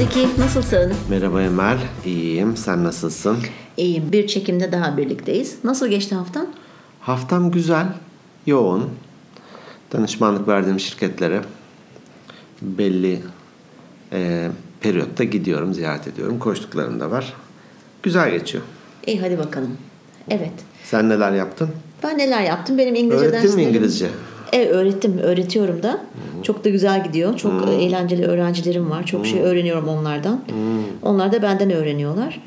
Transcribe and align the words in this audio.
Zeki, 0.00 0.28
nasılsın? 0.38 0.92
Merhaba 1.10 1.42
Emel, 1.42 1.78
iyiyim. 2.04 2.56
Sen 2.56 2.84
nasılsın? 2.84 3.38
İyiyim. 3.76 4.12
Bir 4.12 4.26
çekimde 4.26 4.72
daha 4.72 4.96
birlikteyiz. 4.96 5.56
Nasıl 5.64 5.88
geçti 5.88 6.14
haftan? 6.14 6.48
Haftam 7.00 7.50
güzel, 7.50 7.86
yoğun. 8.46 8.90
Danışmanlık 9.92 10.48
verdiğim 10.48 10.80
şirketlere 10.80 11.40
belli 12.62 13.20
e, 14.12 14.48
periyotta 14.80 15.24
gidiyorum, 15.24 15.74
ziyaret 15.74 16.06
ediyorum. 16.06 16.38
Koştuklarım 16.38 17.00
da 17.00 17.10
var. 17.10 17.32
Güzel 18.02 18.30
geçiyor. 18.30 18.64
İyi 19.06 19.20
hadi 19.20 19.38
bakalım. 19.38 19.76
Evet. 20.28 20.52
Sen 20.84 21.08
neler 21.08 21.32
yaptın? 21.32 21.68
Ben 22.02 22.18
neler 22.18 22.42
yaptım? 22.42 22.78
Benim 22.78 22.94
İngilizce 22.94 23.26
Öğrettin 23.26 23.40
mi 23.40 23.46
derslerim... 23.48 23.68
İngilizce? 23.68 24.08
Evet 24.52 24.70
öğrettim. 24.72 25.18
Öğretiyorum 25.18 25.82
da. 25.82 26.00
Çok 26.42 26.64
da 26.64 26.68
güzel 26.68 27.04
gidiyor. 27.04 27.36
Çok 27.36 27.68
eğlenceli 27.68 28.26
öğrencilerim 28.26 28.90
var. 28.90 29.06
Çok 29.06 29.26
şey 29.26 29.40
öğreniyorum 29.40 29.88
onlardan. 29.88 30.40
Onlar 31.02 31.32
da 31.32 31.42
benden 31.42 31.70
öğreniyorlar. 31.70 32.40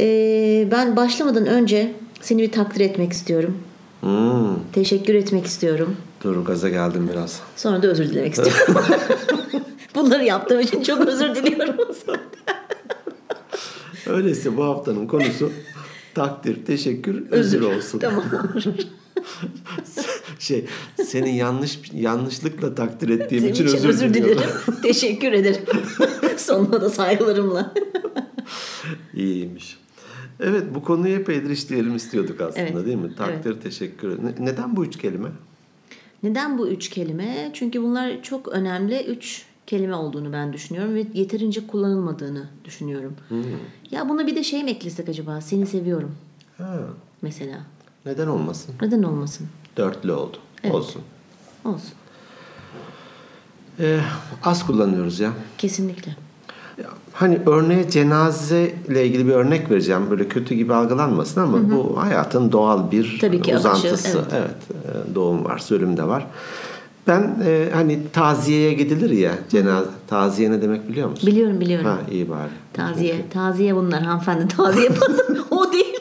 Ee, 0.00 0.68
ben 0.70 0.96
başlamadan 0.96 1.46
önce 1.46 1.92
seni 2.20 2.42
bir 2.42 2.52
takdir 2.52 2.80
etmek 2.80 3.12
istiyorum. 3.12 3.58
Hmm, 4.00 4.54
Teşekkür 4.72 5.14
etmek 5.14 5.46
istiyorum. 5.46 5.96
dur 6.24 6.44
gaza 6.44 6.68
geldim 6.68 7.10
biraz. 7.12 7.40
Sonra 7.56 7.82
da 7.82 7.86
özür 7.86 8.08
dilemek 8.08 8.34
istiyorum. 8.34 8.74
Bunları 9.94 10.24
yaptığım 10.24 10.60
için 10.60 10.82
çok 10.82 11.00
özür 11.00 11.34
diliyorum. 11.34 11.76
Öyleyse 14.06 14.56
bu 14.56 14.64
haftanın 14.64 15.06
konusu 15.06 15.50
takdir, 16.18 16.64
teşekkür, 16.64 17.30
özür 17.30 17.60
olsun. 17.60 17.98
tamam. 17.98 18.24
Şey, 20.38 20.64
seni 21.04 21.36
yanlış 21.36 21.80
yanlışlıkla 21.94 22.74
takdir 22.74 23.08
ettiğim 23.08 23.40
Senin 23.42 23.52
için, 23.52 23.66
için 23.66 23.88
özür, 23.88 24.14
diliyorum. 24.14 24.42
dilerim. 24.42 24.80
Teşekkür 24.82 25.32
ederim. 25.32 25.62
Sonuna 26.36 26.80
da 26.80 26.90
saygılarımla. 26.90 27.74
İyiymiş. 29.14 29.78
Evet 30.40 30.64
bu 30.74 30.84
konuyu 30.84 31.14
epeydir 31.14 31.50
işleyelim 31.50 31.96
istiyorduk 31.96 32.40
aslında 32.40 32.66
Evet, 32.66 32.86
değil 32.86 32.96
mi? 32.96 33.14
Takdir, 33.16 33.60
teşekkür. 33.60 34.24
Ne- 34.24 34.46
neden 34.46 34.76
bu 34.76 34.84
üç 34.84 34.98
kelime? 34.98 35.28
Neden 36.22 36.58
bu 36.58 36.68
üç 36.68 36.88
kelime? 36.88 37.50
Çünkü 37.54 37.82
bunlar 37.82 38.22
çok 38.22 38.48
önemli 38.48 39.04
üç 39.04 39.42
kelime 39.68 39.94
olduğunu 39.94 40.32
ben 40.32 40.52
düşünüyorum 40.52 40.94
ve 40.94 41.06
yeterince 41.14 41.66
kullanılmadığını 41.66 42.44
düşünüyorum. 42.64 43.14
Hmm. 43.28 43.44
Ya 43.90 44.08
buna 44.08 44.26
bir 44.26 44.36
de 44.36 44.44
şey 44.44 44.64
mi 44.64 44.70
eklesek 44.70 45.08
acaba? 45.08 45.40
Seni 45.40 45.66
seviyorum 45.66 46.14
Ha, 46.58 46.78
mesela. 47.22 47.58
neden 48.06 48.26
olmasın? 48.26 48.74
Neden 48.82 49.02
olmasın? 49.02 49.46
Dörtlü 49.76 50.12
oldu. 50.12 50.36
Evet. 50.64 50.74
Olsun. 50.74 51.02
Olsun. 51.64 51.92
Ee, 53.80 54.00
az 54.44 54.66
kullanıyoruz 54.66 55.20
ya. 55.20 55.32
Kesinlikle. 55.58 56.16
Hani 57.12 57.40
örneğe 57.46 57.90
cenaze 57.90 58.74
ile 58.88 59.06
ilgili 59.06 59.26
bir 59.26 59.32
örnek 59.32 59.70
vereceğim. 59.70 60.10
Böyle 60.10 60.28
kötü 60.28 60.54
gibi 60.54 60.74
algılanmasın 60.74 61.40
ama 61.40 61.70
bu 61.70 62.02
hayatın 62.02 62.52
doğal 62.52 62.90
bir 62.90 63.18
Tabii 63.20 63.42
ki 63.42 63.56
uzantısı. 63.56 64.24
evet. 64.32 64.54
evet. 64.84 65.06
e, 65.10 65.14
doğum 65.14 65.44
var, 65.44 65.74
ölüm 65.74 65.96
de 65.96 66.08
var. 66.08 66.26
Ben 67.08 67.36
e, 67.46 67.68
hani 67.72 67.98
taziyeye 68.12 68.72
gidilir 68.72 69.10
ya 69.10 69.34
cenaze. 69.48 69.88
Taziye 70.06 70.50
ne 70.50 70.62
demek 70.62 70.88
biliyor 70.88 71.08
musun? 71.08 71.26
Biliyorum 71.26 71.60
biliyorum. 71.60 71.86
Ha 71.86 71.98
iyi 72.10 72.28
bari. 72.28 72.50
Taziye. 72.72 73.28
Taziye 73.30 73.76
bunlar 73.76 74.02
hanımefendi. 74.02 74.48
Taziye 74.48 74.88
o 75.50 75.72
değil. 75.72 75.96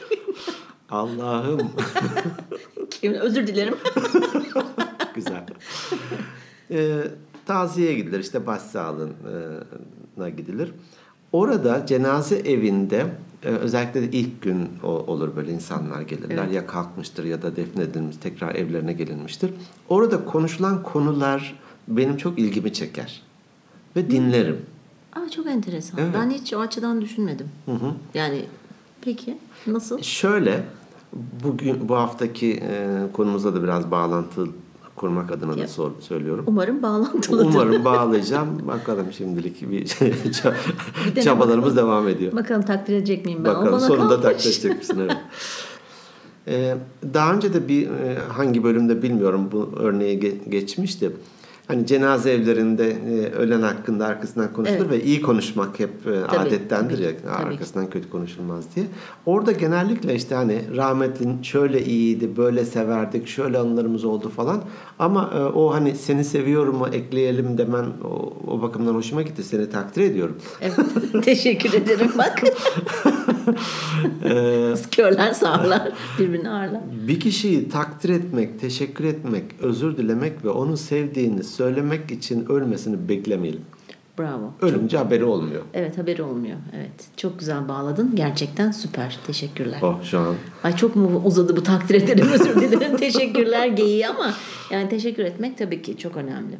Allah'ım. 0.89 1.59
Kim? 2.91 3.13
Özür 3.13 3.47
dilerim. 3.47 3.75
Güzel. 5.15 5.43
Ee, 6.71 6.97
taziyeye 7.45 7.93
gidilir 7.93 8.19
işte 8.19 8.47
başsağlığına 8.47 10.29
gidilir. 10.37 10.71
Orada 11.31 11.85
cenaze 11.85 12.35
evinde 12.35 12.97
e, 12.97 13.05
özellikle 13.43 14.01
de 14.01 14.17
ilk 14.17 14.41
gün 14.41 14.69
olur 14.83 15.35
böyle 15.35 15.51
insanlar 15.51 16.01
gelirler. 16.01 16.47
Ya 16.47 16.67
kalkmıştır 16.67 17.23
ya 17.23 17.41
da 17.41 17.55
defnedilmiş 17.55 18.17
tekrar 18.17 18.55
evlerine 18.55 18.93
gelinmiştir. 18.93 19.51
Orada 19.89 20.25
konuşulan 20.25 20.83
konular 20.83 21.59
benim 21.87 22.17
çok 22.17 22.39
ilgimi 22.39 22.73
çeker. 22.73 23.21
Ve 23.95 24.11
dinlerim. 24.11 24.57
Aa, 25.13 25.29
çok 25.29 25.47
enteresan. 25.47 25.99
Evet. 25.99 26.11
Ben 26.15 26.29
hiç 26.29 26.53
o 26.53 26.59
açıdan 26.59 27.01
düşünmedim. 27.01 27.47
Yani 28.13 28.45
peki 29.01 29.37
nasıl? 29.67 30.01
Şöyle 30.01 30.63
bugün 31.43 31.89
bu 31.89 31.95
haftaki 31.95 32.53
e, 32.53 32.97
konumuza 33.13 33.55
da 33.55 33.63
biraz 33.63 33.91
bağlantı 33.91 34.47
kurmak 34.97 35.31
adına 35.31 35.55
da 35.57 35.59
Ya. 35.59 35.67
sor, 35.67 35.91
söylüyorum. 35.99 36.43
Umarım 36.47 36.83
bağlantılıdır. 36.83 37.45
Umarım 37.45 37.85
bağlayacağım. 37.85 38.67
Bakalım 38.67 39.05
şimdilik 39.17 39.71
bir 39.71 39.85
ça- 39.85 40.53
dene 41.15 41.23
çabalarımız 41.23 41.75
devam 41.77 42.07
ediyor. 42.07 42.31
Bakalım 42.35 42.61
takdir 42.61 42.93
edecek 42.93 43.25
miyim 43.25 43.39
ben? 43.45 43.55
Bakalım 43.55 43.79
sonunda 43.79 44.07
kalmış. 44.21 44.21
takdir 44.23 44.49
edecek 44.49 44.77
misin? 44.77 44.99
Evet. 44.99 45.17
Ee, 46.49 46.77
daha 47.13 47.33
önce 47.33 47.53
de 47.53 47.67
bir 47.67 47.87
e, 47.89 48.17
hangi 48.29 48.63
bölümde 48.63 49.01
bilmiyorum 49.01 49.49
bu 49.51 49.69
örneği 49.79 50.19
ge- 50.19 50.49
geçmişti. 50.49 51.11
Hani 51.67 51.85
cenaze 51.85 52.31
evlerinde 52.31 52.89
e, 52.89 53.31
ölen 53.31 53.61
hakkında 53.61 54.05
arkasından 54.05 54.53
konuşulur 54.53 54.79
Evet. 54.79 54.89
ve 54.91 55.03
iyi 55.03 55.21
konuşmak 55.21 55.79
hep 55.79 55.89
e, 55.89 56.27
Tabii, 56.27 56.39
adettendir 56.39 56.95
tabii, 56.95 57.03
ya 57.05 57.11
tabii. 57.17 57.45
arkasından 57.53 57.89
kötü 57.89 58.09
konuşulmaz 58.09 58.65
diye. 58.75 58.85
Orada 59.25 59.51
genellikle 59.51 60.15
işte 60.15 60.35
hani 60.35 60.61
rahmetlin 60.75 61.41
şöyle 61.41 61.85
iyiydi, 61.85 62.37
böyle 62.37 62.65
severdik, 62.65 63.27
şöyle 63.27 63.57
anılarımız 63.57 64.05
oldu 64.05 64.29
falan. 64.29 64.61
Ama 64.99 65.31
e, 65.35 65.39
o 65.39 65.73
hani 65.73 65.95
seni 65.95 66.23
seviyorumu 66.23 66.87
ekleyelim 66.87 67.57
demen 67.57 67.85
o, 68.03 68.33
o 68.47 68.61
bakımdan 68.61 68.93
hoşuma 68.95 69.21
gitti. 69.21 69.43
Seni 69.43 69.69
takdir 69.69 70.01
ediyorum. 70.01 70.37
Evet, 70.61 70.75
teşekkür 71.23 71.73
ederim 71.73 72.11
bak. 72.17 72.43
Körler 74.91 75.33
sağırlar 75.33 75.91
birbirini 76.19 76.49
ağırlar. 76.49 76.81
Bir 77.07 77.19
kişiyi 77.19 77.69
takdir 77.69 78.09
etmek, 78.09 78.59
teşekkür 78.59 79.03
etmek, 79.03 79.43
özür 79.59 79.97
dilemek 79.97 80.45
ve 80.45 80.49
onu 80.49 80.77
sevdiğini 80.77 81.43
söylemek 81.43 82.11
için 82.11 82.45
ölmesini 82.49 83.09
beklemeyelim. 83.09 83.61
Bravo. 84.19 84.53
Ölünce 84.61 84.97
haberi 84.97 85.23
olmuyor. 85.23 85.61
Evet 85.73 85.97
haberi 85.97 86.23
olmuyor. 86.23 86.57
Evet 86.75 87.07
çok 87.17 87.39
güzel 87.39 87.67
bağladın. 87.67 88.11
Gerçekten 88.15 88.71
süper. 88.71 89.19
Teşekkürler. 89.27 89.79
Oh 89.81 90.03
şu 90.03 90.19
an. 90.19 90.35
Ay 90.63 90.75
çok 90.75 90.95
mu 90.95 91.21
uzadı 91.25 91.57
bu 91.57 91.63
takdir 91.63 91.95
ederim 91.95 92.27
özür 92.33 92.55
dilerim 92.61 92.97
teşekkürler 92.99 93.67
geyiği 93.67 94.07
ama 94.07 94.33
yani 94.71 94.89
teşekkür 94.89 95.23
etmek 95.23 95.57
tabii 95.57 95.81
ki 95.81 95.97
çok 95.97 96.17
önemli. 96.17 96.55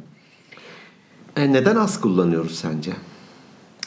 E, 1.36 1.52
neden 1.52 1.76
az 1.76 2.00
kullanıyoruz 2.00 2.54
sence? 2.54 2.92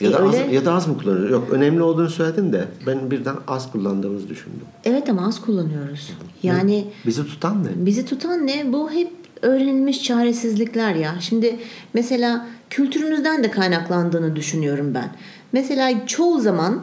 Ya 0.02 0.14
da 0.14 0.24
az, 0.24 0.36
öyle. 0.36 0.56
ya 0.56 0.66
da 0.66 0.74
az 0.74 0.88
mı 0.88 0.98
kullanıyoruz? 0.98 1.32
Yok 1.32 1.48
önemli 1.52 1.84
olduğunu 1.84 2.10
söyledin 2.10 2.54
de 2.54 2.68
ben 2.88 3.12
birden 3.12 3.36
az 3.48 3.72
kullandığımızı 3.72 4.30
düşündüm. 4.30 4.66
Evet 4.86 5.10
ama 5.10 5.28
az 5.28 5.42
kullanıyoruz. 5.42 6.12
Yani 6.44 6.86
Bizi 7.06 7.28
tutan 7.28 7.64
ne? 7.64 7.68
Bizi 7.76 8.06
tutan 8.06 8.48
ne? 8.48 8.74
Bu 8.74 8.92
hep 8.92 9.12
öğrenilmiş 9.42 10.04
çaresizlikler 10.04 10.96
ya. 10.96 11.16
Şimdi 11.20 11.60
mesela 11.94 12.48
kültürümüzden 12.70 13.44
de 13.44 13.52
kaynaklandığını 13.52 14.36
düşünüyorum 14.36 14.94
ben. 14.94 15.16
Mesela 15.52 16.06
çoğu 16.08 16.40
zaman 16.40 16.82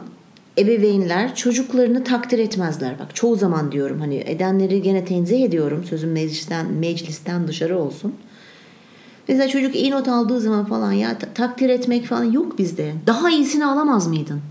ebeveynler 0.57 1.35
çocuklarını 1.35 2.03
takdir 2.03 2.39
etmezler. 2.39 2.99
Bak 2.99 3.15
çoğu 3.15 3.35
zaman 3.35 3.71
diyorum 3.71 3.99
hani 3.99 4.15
edenleri 4.15 4.81
gene 4.81 5.05
tenzih 5.05 5.43
ediyorum. 5.43 5.83
Sözüm 5.83 6.11
meclisten, 6.11 6.73
meclisten 6.73 7.47
dışarı 7.47 7.79
olsun. 7.79 8.13
Mesela 9.29 9.47
çocuk 9.49 9.75
iyi 9.75 9.91
not 9.91 10.07
aldığı 10.07 10.39
zaman 10.41 10.65
falan 10.65 10.91
ya 10.91 11.17
ta- 11.17 11.33
takdir 11.33 11.69
etmek 11.69 12.05
falan 12.05 12.23
yok 12.23 12.57
bizde. 12.57 12.93
Daha 13.07 13.29
iyisini 13.29 13.65
alamaz 13.65 14.07
mıydın? 14.07 14.41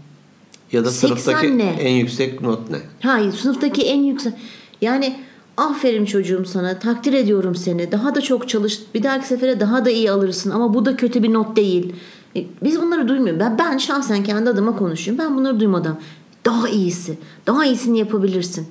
Ya 0.72 0.84
da 0.84 0.90
80 0.90 1.08
sınıftaki 1.16 1.58
ne? 1.58 1.64
en 1.64 1.94
yüksek 1.94 2.40
not 2.42 2.70
ne? 2.70 2.76
Hayır 3.00 3.32
sınıftaki 3.32 3.82
en 3.82 4.02
yüksek. 4.02 4.32
Yani 4.80 5.16
aferin 5.56 6.04
çocuğum 6.04 6.44
sana 6.44 6.78
takdir 6.78 7.12
ediyorum 7.12 7.54
seni. 7.54 7.92
Daha 7.92 8.14
da 8.14 8.20
çok 8.20 8.48
çalış. 8.48 8.80
Bir 8.94 9.02
dahaki 9.02 9.26
sefere 9.26 9.60
daha 9.60 9.84
da 9.84 9.90
iyi 9.90 10.10
alırsın 10.10 10.50
ama 10.50 10.74
bu 10.74 10.84
da 10.84 10.96
kötü 10.96 11.22
bir 11.22 11.32
not 11.32 11.56
değil. 11.56 11.92
E, 12.36 12.44
Biz 12.62 12.82
bunları 12.82 13.08
duymuyoruz. 13.08 13.40
Ben, 13.40 13.58
ben 13.58 13.78
şahsen 13.78 14.24
kendi 14.24 14.50
adıma 14.50 14.76
konuşuyorum. 14.76 15.24
Ben 15.24 15.36
bunları 15.36 15.60
duymadan 15.60 15.98
daha 16.44 16.68
iyisi, 16.68 17.18
daha 17.46 17.64
iyisini 17.66 17.98
yapabilirsin. 17.98 18.66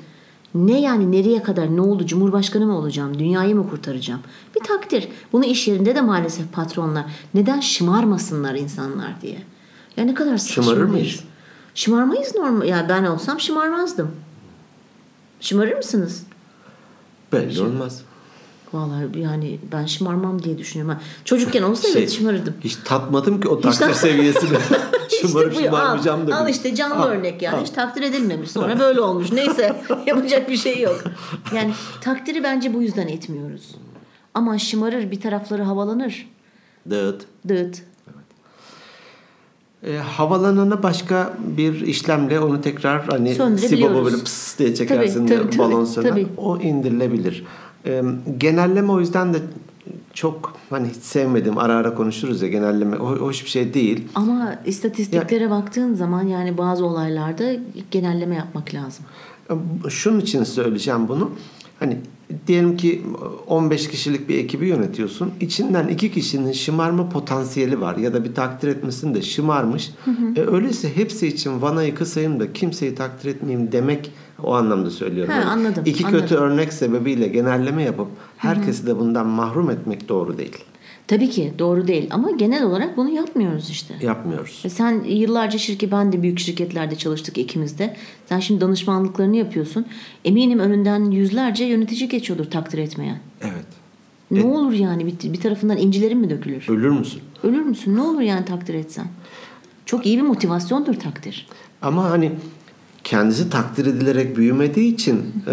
Ne 0.55 0.81
yani 0.81 1.11
nereye 1.11 1.43
kadar 1.43 1.75
ne 1.75 1.81
oldu? 1.81 2.05
Cumhurbaşkanı 2.05 2.65
mı 2.65 2.77
olacağım? 2.77 3.19
Dünyayı 3.19 3.55
mı 3.55 3.69
kurtaracağım? 3.69 4.21
Bir 4.55 4.63
takdir. 4.63 5.07
Bunu 5.33 5.45
iş 5.45 5.67
yerinde 5.67 5.95
de 5.95 6.01
maalesef 6.01 6.53
patronlar 6.53 7.05
neden 7.33 7.59
şımarmasınlar 7.59 8.55
insanlar 8.55 9.21
diye. 9.21 9.37
Ya 9.97 10.05
ne 10.05 10.13
kadar 10.13 10.37
Şımarır 10.37 10.83
mıyız? 10.83 11.19
Şımarmayız 11.75 12.35
normal. 12.35 12.67
Ya 12.67 12.85
ben 12.89 13.03
olsam 13.03 13.39
şımarmazdım. 13.39 14.11
Şımarır 15.39 15.77
mısınız? 15.77 16.23
Belli 17.33 17.61
olmaz. 17.61 18.01
Vallahi 18.73 19.19
yani 19.19 19.59
ben 19.71 19.85
şımarmam 19.85 20.43
diye 20.43 20.57
düşünüyorum. 20.57 20.97
Çocukken 21.25 21.63
olsa 21.63 21.87
Şey, 21.87 22.01
evet 22.01 22.11
şımarırdım. 22.11 22.53
Hiç 22.63 22.75
tatmadım 22.85 23.41
ki 23.41 23.47
o 23.47 23.61
takdir 23.61 23.93
seviyesini. 23.93 24.57
Şımarıp 25.21 25.51
İşte 25.51 25.63
şımarmayacağım 25.65 26.21
al, 26.21 26.27
da. 26.27 26.37
al 26.37 26.47
bil- 26.47 26.51
işte 26.51 26.75
canlı 26.75 26.95
Al, 26.95 27.07
örnek 27.07 27.41
yani. 27.41 27.57
al. 27.57 27.61
Hiç 27.61 27.69
takdir 27.69 28.01
edilmemiş. 28.01 28.51
Sonra 28.51 28.79
böyle 28.79 29.01
olmuş. 29.01 29.31
Neyse 29.31 29.75
yapacak 30.05 30.49
bir 30.49 30.57
şey 30.57 30.81
yok. 30.81 31.03
Yani 31.55 31.73
takdiri 32.01 32.43
bence 32.43 32.73
bu 32.73 32.81
yüzden 32.81 33.07
etmiyoruz. 33.07 33.75
Ama 34.33 34.57
şımarır 34.57 35.11
bir 35.11 35.21
tarafları 35.21 35.63
havalanır. 35.63 36.29
Dıt. 36.89 37.25
Dıt. 37.47 37.83
E, 39.83 39.97
havalanana 39.97 40.83
başka 40.83 41.33
bir 41.57 41.81
işlemle 41.81 42.39
onu 42.39 42.61
tekrar 42.61 43.05
hani 43.05 43.35
sibobo 43.57 44.05
böyle 44.05 44.17
pıs 44.17 44.59
diye 44.59 44.75
çekersin 44.75 45.27
Tabii, 45.27 45.49
tabii, 45.49 45.57
balon 45.57 45.85
söner. 45.85 46.25
O 46.37 46.57
indirilebilir. 46.57 47.45
E, 47.87 48.03
genelleme 48.37 48.91
o 48.91 48.99
yüzden 48.99 49.33
de 49.33 49.37
çok 50.13 50.53
hani 50.69 50.87
hiç 50.87 51.03
sevmedim. 51.03 51.57
Ara 51.57 51.75
ara 51.75 51.93
konuşuruz 51.93 52.41
ya 52.41 52.47
genelleme. 52.47 52.97
O, 52.97 53.15
hoş 53.15 53.43
bir 53.43 53.49
şey 53.49 53.73
değil. 53.73 54.07
Ama 54.15 54.55
istatistiklere 54.65 55.49
baktığın 55.49 55.93
zaman 55.93 56.23
yani 56.23 56.57
bazı 56.57 56.85
olaylarda 56.85 57.55
genelleme 57.91 58.35
yapmak 58.35 58.73
lazım. 58.73 59.05
Şunun 59.89 60.19
için 60.19 60.43
söyleyeceğim 60.43 61.07
bunu. 61.07 61.31
Hani 61.79 61.97
diyelim 62.47 62.77
ki 62.77 63.01
15 63.47 63.87
kişilik 63.89 64.29
bir 64.29 64.37
ekibi 64.37 64.67
yönetiyorsun. 64.67 65.31
İçinden 65.41 65.87
iki 65.87 66.11
kişinin 66.11 66.51
şımarma 66.51 67.09
potansiyeli 67.09 67.81
var 67.81 67.97
ya 67.97 68.13
da 68.13 68.23
bir 68.23 68.35
takdir 68.35 68.67
etmesinde 68.67 69.21
şımarmış. 69.21 69.91
E, 70.35 70.41
öyleyse 70.41 70.97
hepsi 70.97 71.27
için 71.27 71.61
vanayı 71.61 71.95
kısayım 71.95 72.39
da 72.39 72.53
kimseyi 72.53 72.95
takdir 72.95 73.29
etmeyeyim 73.29 73.71
demek 73.71 74.11
o 74.43 74.53
anlamda 74.53 74.89
söylüyorum. 74.89 75.33
He, 75.33 75.39
anladım, 75.45 75.83
İki 75.85 76.05
anladım. 76.05 76.21
kötü 76.21 76.35
örnek 76.35 76.73
sebebiyle 76.73 77.27
genelleme 77.27 77.83
yapıp 77.83 78.07
herkesi 78.37 78.87
de 78.87 78.99
bundan 78.99 79.27
mahrum 79.27 79.69
etmek 79.69 80.09
doğru 80.09 80.37
değil. 80.37 80.57
Tabii 81.07 81.29
ki 81.29 81.53
doğru 81.59 81.87
değil 81.87 82.07
ama 82.11 82.31
genel 82.31 82.63
olarak 82.63 82.97
bunu 82.97 83.09
yapmıyoruz 83.09 83.69
işte. 83.69 83.95
Yapmıyoruz. 84.01 84.61
E 84.65 84.69
Sen 84.69 85.03
yıllarca 85.03 85.59
şirket, 85.59 85.91
ben 85.91 86.11
de 86.11 86.21
büyük 86.21 86.39
şirketlerde 86.39 86.95
çalıştık 86.95 87.37
ikimiz 87.37 87.79
de. 87.79 87.95
Sen 88.25 88.39
şimdi 88.39 88.61
danışmanlıklarını 88.61 89.37
yapıyorsun. 89.37 89.85
Eminim 90.25 90.59
önünden 90.59 91.11
yüzlerce 91.11 91.65
yönetici 91.65 92.09
geçiyordur 92.09 92.45
takdir 92.45 92.77
etmeyen. 92.77 93.19
Evet. 93.41 93.65
Ne 94.31 94.43
olur 94.43 94.73
yani 94.73 95.05
bir, 95.05 95.33
bir 95.33 95.39
tarafından 95.41 95.77
incilerin 95.77 96.17
mi 96.17 96.29
dökülür? 96.29 96.65
Ölür 96.69 96.89
müsün? 96.89 97.21
Ölür 97.43 97.61
müsün? 97.61 97.95
Ne 97.95 98.01
olur 98.01 98.21
yani 98.21 98.45
takdir 98.45 98.73
etsen? 98.73 99.07
Çok 99.85 100.05
iyi 100.05 100.17
bir 100.17 100.23
motivasyondur 100.23 100.93
takdir. 100.93 101.47
Ama 101.81 102.09
hani 102.09 102.31
kendisi 103.07 103.49
takdir 103.49 103.85
edilerek 103.85 104.37
büyümediği 104.37 104.93
için 104.93 105.15
e, 105.47 105.51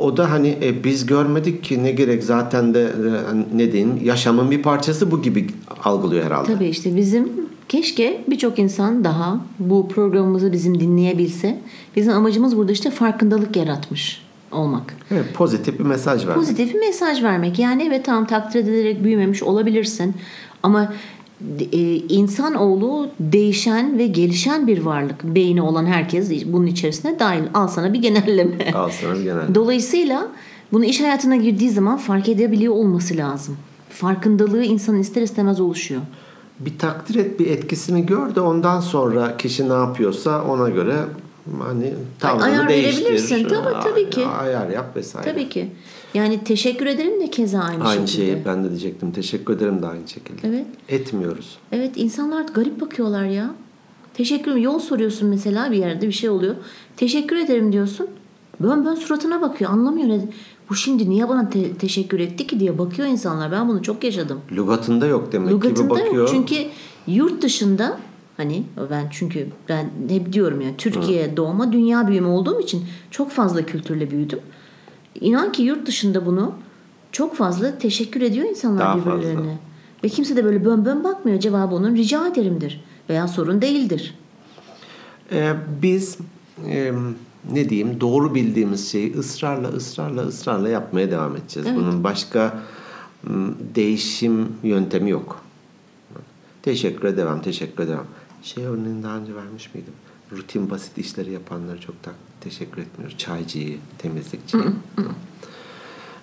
o- 0.00 0.16
da 0.16 0.30
hani 0.30 0.58
e, 0.62 0.84
biz 0.84 1.06
görmedik 1.06 1.64
ki 1.64 1.84
ne 1.84 1.90
gerek 1.92 2.24
zaten 2.24 2.74
de 2.74 2.82
e, 2.82 3.56
ne 3.56 3.72
diyeyim 3.72 4.00
yaşamın 4.04 4.50
bir 4.50 4.62
parçası 4.62 5.10
bu 5.10 5.22
gibi 5.22 5.46
algılıyor 5.84 6.24
herhalde. 6.24 6.54
Tabii 6.54 6.66
işte 6.66 6.96
bizim 6.96 7.28
keşke 7.68 8.24
birçok 8.28 8.58
insan 8.58 9.04
daha 9.04 9.40
bu 9.58 9.88
programımızı 9.88 10.52
bizim 10.52 10.80
dinleyebilse. 10.80 11.58
Bizim 11.96 12.12
amacımız 12.12 12.56
burada 12.56 12.72
işte 12.72 12.90
farkındalık 12.90 13.56
yaratmış 13.56 14.22
olmak. 14.52 14.94
Evet, 15.10 15.34
pozitif 15.34 15.78
bir 15.78 15.84
mesaj 15.84 16.26
var. 16.26 16.34
Pozitif 16.34 16.74
bir 16.74 16.80
mesaj 16.80 17.22
vermek. 17.22 17.58
Yani 17.58 17.84
evet 17.88 18.04
tamam 18.04 18.26
takdir 18.26 18.60
edilerek 18.60 19.04
büyümemiş 19.04 19.42
olabilirsin. 19.42 20.14
Ama 20.62 20.92
insanoğlu 22.08 23.08
değişen 23.20 23.98
ve 23.98 24.06
gelişen 24.06 24.66
bir 24.66 24.82
varlık. 24.82 25.24
Beyni 25.24 25.62
olan 25.62 25.86
herkes 25.86 26.44
bunun 26.46 26.66
içerisine 26.66 27.18
dahil. 27.18 27.42
Al 27.54 27.68
sana 27.68 27.92
bir 27.92 28.02
genelleme. 28.02 28.72
Al 28.74 28.90
sana 29.00 29.14
bir 29.14 29.22
genel. 29.22 29.54
Dolayısıyla 29.54 30.28
bunu 30.72 30.84
iş 30.84 31.00
hayatına 31.00 31.36
girdiği 31.36 31.70
zaman 31.70 31.98
fark 31.98 32.28
edebiliyor 32.28 32.74
olması 32.74 33.16
lazım. 33.16 33.56
Farkındalığı 33.90 34.64
insanın 34.64 35.00
ister 35.00 35.22
istemez 35.22 35.60
oluşuyor. 35.60 36.00
Bir 36.60 36.78
takdir 36.78 37.14
et, 37.14 37.40
bir 37.40 37.46
etkisini 37.46 38.06
gör 38.06 38.34
de 38.34 38.40
ondan 38.40 38.80
sonra 38.80 39.36
kişi 39.36 39.68
ne 39.68 39.72
yapıyorsa 39.72 40.44
ona 40.44 40.68
göre 40.68 40.96
hani 41.58 41.94
tavrını 42.18 42.44
ayar 42.44 42.68
değiştir. 42.68 43.04
verebilirsin. 43.04 43.48
Tabii, 43.48 43.74
tabii 43.82 44.10
ki. 44.10 44.26
Ayar 44.26 44.68
yap 44.68 44.96
vesaire. 44.96 45.32
Tabii 45.32 45.48
ki. 45.48 45.70
Yani 46.14 46.44
teşekkür 46.44 46.86
ederim 46.86 47.20
de 47.20 47.30
keza 47.30 47.58
aynı, 47.60 47.84
Aynı 47.84 48.08
şekilde. 48.08 48.26
şeyi 48.32 48.44
ben 48.44 48.64
de 48.64 48.68
diyecektim. 48.70 49.12
Teşekkür 49.12 49.56
ederim 49.56 49.82
de 49.82 49.86
aynı 49.86 50.08
şekilde. 50.08 50.48
Evet. 50.48 50.66
Etmiyoruz. 50.88 51.58
Evet 51.72 51.90
insanlar 51.96 52.44
garip 52.54 52.80
bakıyorlar 52.80 53.24
ya. 53.24 53.50
Teşekkür 54.14 54.56
Yol 54.56 54.78
soruyorsun 54.78 55.28
mesela 55.28 55.70
bir 55.72 55.76
yerde 55.76 56.06
bir 56.06 56.12
şey 56.12 56.30
oluyor. 56.30 56.54
Teşekkür 56.96 57.36
ederim 57.36 57.72
diyorsun. 57.72 58.06
Bön 58.60 58.84
bön 58.84 58.94
suratına 58.94 59.40
bakıyor. 59.40 59.70
Anlamıyor 59.70 60.08
ne. 60.08 60.20
Bu 60.70 60.74
şimdi 60.74 61.10
niye 61.10 61.28
bana 61.28 61.48
te- 61.48 61.74
teşekkür 61.74 62.20
etti 62.20 62.46
ki 62.46 62.60
diye 62.60 62.78
bakıyor 62.78 63.08
insanlar. 63.08 63.52
Ben 63.52 63.68
bunu 63.68 63.82
çok 63.82 64.04
yaşadım. 64.04 64.40
Lügatında 64.52 65.06
yok 65.06 65.32
demek 65.32 65.48
gibi 65.48 65.54
Lugatında 65.56 65.90
bakıyor. 65.90 66.14
yok. 66.14 66.28
Çünkü 66.32 66.54
yurt 67.06 67.42
dışında 67.42 67.98
hani 68.36 68.62
ben 68.90 69.08
çünkü 69.10 69.46
ben 69.68 69.90
hep 70.08 70.32
diyorum 70.32 70.60
ya 70.60 70.68
Türkiye 70.78 71.36
doğma 71.36 71.72
dünya 71.72 72.08
büyüme 72.08 72.28
olduğum 72.28 72.60
için 72.60 72.84
çok 73.10 73.30
fazla 73.30 73.66
kültürle 73.66 74.10
büyüdüm. 74.10 74.40
İnan 75.20 75.52
ki 75.52 75.62
yurt 75.62 75.86
dışında 75.86 76.26
bunu 76.26 76.54
çok 77.12 77.36
fazla 77.36 77.78
teşekkür 77.78 78.20
ediyor 78.22 78.48
insanlar 78.48 78.80
Daha 78.80 78.96
fazla. 78.96 79.12
birbirlerine. 79.18 79.58
Ve 80.04 80.08
kimse 80.08 80.36
de 80.36 80.44
böyle 80.44 80.64
bön 80.64 80.84
bön 80.84 81.04
bakmıyor. 81.04 81.40
Cevabı 81.40 81.74
onun 81.74 81.96
rica 81.96 82.28
ederimdir. 82.28 82.84
Veya 83.08 83.28
sorun 83.28 83.62
değildir. 83.62 84.14
Ee, 85.32 85.54
biz 85.82 86.18
e, 86.66 86.92
ne 87.52 87.68
diyeyim 87.68 88.00
doğru 88.00 88.34
bildiğimiz 88.34 88.92
şeyi 88.92 89.14
ısrarla 89.14 89.68
ısrarla 89.68 90.22
ısrarla 90.22 90.68
yapmaya 90.68 91.10
devam 91.10 91.36
edeceğiz. 91.36 91.68
Evet. 91.68 91.78
Bunun 91.80 92.04
başka 92.04 92.62
değişim 93.74 94.48
yöntemi 94.62 95.10
yok. 95.10 95.42
Teşekkür 96.62 97.16
devam, 97.16 97.42
teşekkür 97.42 97.88
devam. 97.88 98.06
Şey 98.42 98.64
örneğini 98.64 99.02
daha 99.02 99.16
önce 99.16 99.34
vermiş 99.34 99.74
miydim? 99.74 99.92
Rutin 100.32 100.70
basit 100.70 100.98
işleri 100.98 101.32
yapanlara 101.32 101.80
çok 101.80 102.04
da 102.04 102.10
teşekkür 102.40 102.82
etmiyoruz. 102.82 103.18
Çaycıyı, 103.18 103.76
temizlikçiyi. 103.98 104.62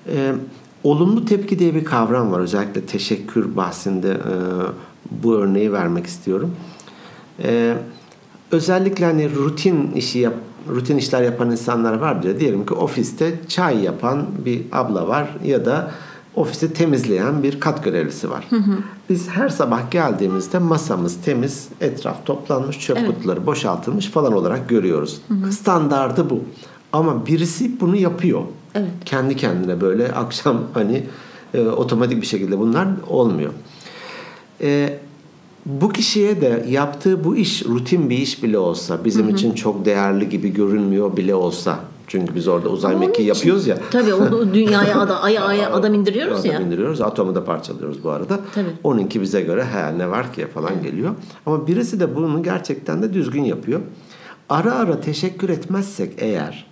Ee, 0.08 0.36
olumlu 0.84 1.26
tepki 1.26 1.60
diye 1.60 1.76
bir 1.76 1.86
kavram 1.86 2.32
var. 2.32 2.40
Özellikle 2.40 2.86
teşekkür 2.86 3.56
bahsinde 3.56 4.12
e, 4.12 4.34
bu 5.12 5.36
örneği 5.36 5.74
vermek 5.74 6.06
istiyorum. 6.06 6.56
Ee, 7.44 7.78
özellikle 8.52 9.06
hani 9.06 9.36
rutin 9.36 9.92
işi 9.92 10.20
yap, 10.20 10.34
rutin 10.70 10.98
işler 10.98 11.22
yapan 11.22 11.52
insanlar 11.52 11.94
vardır. 11.94 12.30
ya. 12.30 12.40
Diyelim 12.40 12.66
ki 12.66 12.74
ofiste 12.74 13.40
çay 13.48 13.84
yapan 13.84 14.26
bir 14.46 14.62
abla 14.72 15.08
var 15.08 15.30
ya 15.44 15.66
da 15.66 15.92
ofisi 16.36 16.74
temizleyen 16.74 17.44
bir 17.44 17.60
kat 17.60 17.84
görevlisi 17.84 18.30
var. 18.30 18.48
Biz 19.10 19.30
her 19.30 19.50
sabah 19.50 19.92
geldiğimizde 19.92 20.60
masamız 20.60 21.18
temiz, 21.26 21.68
etraf 21.82 22.26
toplanmış, 22.26 22.80
çöp 22.80 23.08
kutuları 23.08 23.46
boşaltılmış 23.46 24.08
falan 24.08 24.34
olarak 24.34 24.70
görüyoruz. 24.70 25.22
Standardı 25.52 26.30
bu. 26.30 26.44
Ama 26.94 27.26
birisi 27.26 27.80
bunu 27.80 27.96
yapıyor. 27.96 28.42
Evet. 28.76 28.90
Kendi 29.06 29.36
kendine 29.36 29.82
böyle 29.82 30.12
akşam 30.12 30.64
hani 30.74 31.04
e, 31.54 31.62
otomatik 31.62 32.22
bir 32.22 32.28
şekilde 32.28 32.60
bunlar 32.60 32.88
olmuyor. 33.08 33.52
E, 34.62 35.00
bu 35.66 35.90
kişiye 35.90 36.42
de 36.42 36.66
yaptığı 36.70 37.24
bu 37.24 37.36
iş 37.36 37.66
rutin 37.66 38.10
bir 38.10 38.18
iş 38.18 38.44
bile 38.44 38.58
olsa 38.58 39.06
bizim 39.06 39.30
için 39.30 39.52
çok 39.52 39.86
değerli 39.86 40.30
gibi 40.30 40.54
görünmüyor 40.54 41.18
bile 41.18 41.36
olsa 41.36 41.80
çünkü 42.08 42.36
biz 42.36 42.48
orada 42.48 42.70
uzay 42.70 42.96
onun 42.96 43.06
mekiği 43.08 43.26
için- 43.32 43.36
yapıyoruz 43.38 43.68
ya. 43.68 43.78
Tabii 43.92 44.14
onu 44.14 44.54
dünyaya 44.54 45.00
ada, 45.00 45.22
aya, 45.22 45.44
aya 45.44 45.72
adam 45.74 45.94
indiriyoruz 45.94 46.40
Adam 46.40 46.52
ya. 46.52 46.60
indiriyoruz. 46.60 47.02
Atomu 47.02 47.36
da 47.36 47.46
parçalıyoruz 47.46 48.04
bu 48.04 48.10
arada. 48.10 48.40
Tabii. 48.56 48.70
Onunki 48.84 49.22
bize 49.22 49.42
göre 49.42 49.66
he 49.66 49.98
ne 49.98 50.10
var 50.10 50.34
ki 50.34 50.48
falan 50.54 50.84
geliyor. 50.84 51.12
Ama 51.46 51.68
birisi 51.68 52.00
de 52.00 52.16
bunu 52.16 52.44
gerçekten 52.44 53.02
de 53.04 53.14
düzgün 53.14 53.44
yapıyor. 53.44 53.82
Ara 54.50 54.74
ara 54.76 55.02
teşekkür 55.02 55.50
etmezsek 55.50 56.14
eğer 56.18 56.66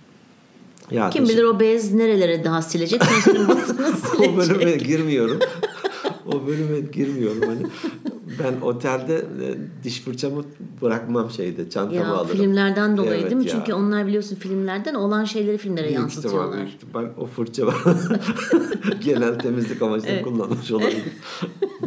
ya 0.90 1.10
Kim 1.10 1.28
bilir 1.28 1.44
o 1.44 1.60
bez 1.60 1.94
nerelere 1.94 2.44
daha 2.44 2.62
silecek. 2.62 3.00
Basını 3.00 3.48
o 4.18 4.22
bölüme 4.36 4.44
silecek. 4.44 4.86
girmiyorum. 4.86 5.38
o 6.26 6.46
bölüme 6.46 6.80
girmiyorum. 6.80 7.40
Hani 7.46 7.62
ben 8.38 8.66
otelde 8.66 9.16
e, 9.16 9.24
diş 9.84 10.00
fırçamı 10.00 10.44
bırakmam 10.82 11.30
şeyde 11.30 11.70
çantama 11.70 12.00
Ya 12.00 12.06
alırım. 12.08 12.36
filmlerden 12.36 12.96
dolayı 12.96 13.12
Evet 13.20 13.24
değil 13.24 13.36
mi? 13.36 13.46
ya. 13.46 13.52
Çünkü 13.52 13.72
onlar 13.72 14.06
biliyorsun 14.06 14.36
filmlerden 14.36 14.94
olan 14.94 15.24
şeyleri 15.24 15.58
filmlere 15.58 15.84
Büyük 15.84 15.98
yansıtıyorlar. 15.98 16.44
ihtimal, 16.58 16.62
büyük 16.66 16.74
ihtimal 16.74 17.04
o 17.18 17.26
fırça. 17.26 17.64
Genel 19.04 19.38
temizlik 19.38 19.82
amaçlı 19.82 20.22
kullanmış 20.22 20.70
olabilir. 20.72 21.02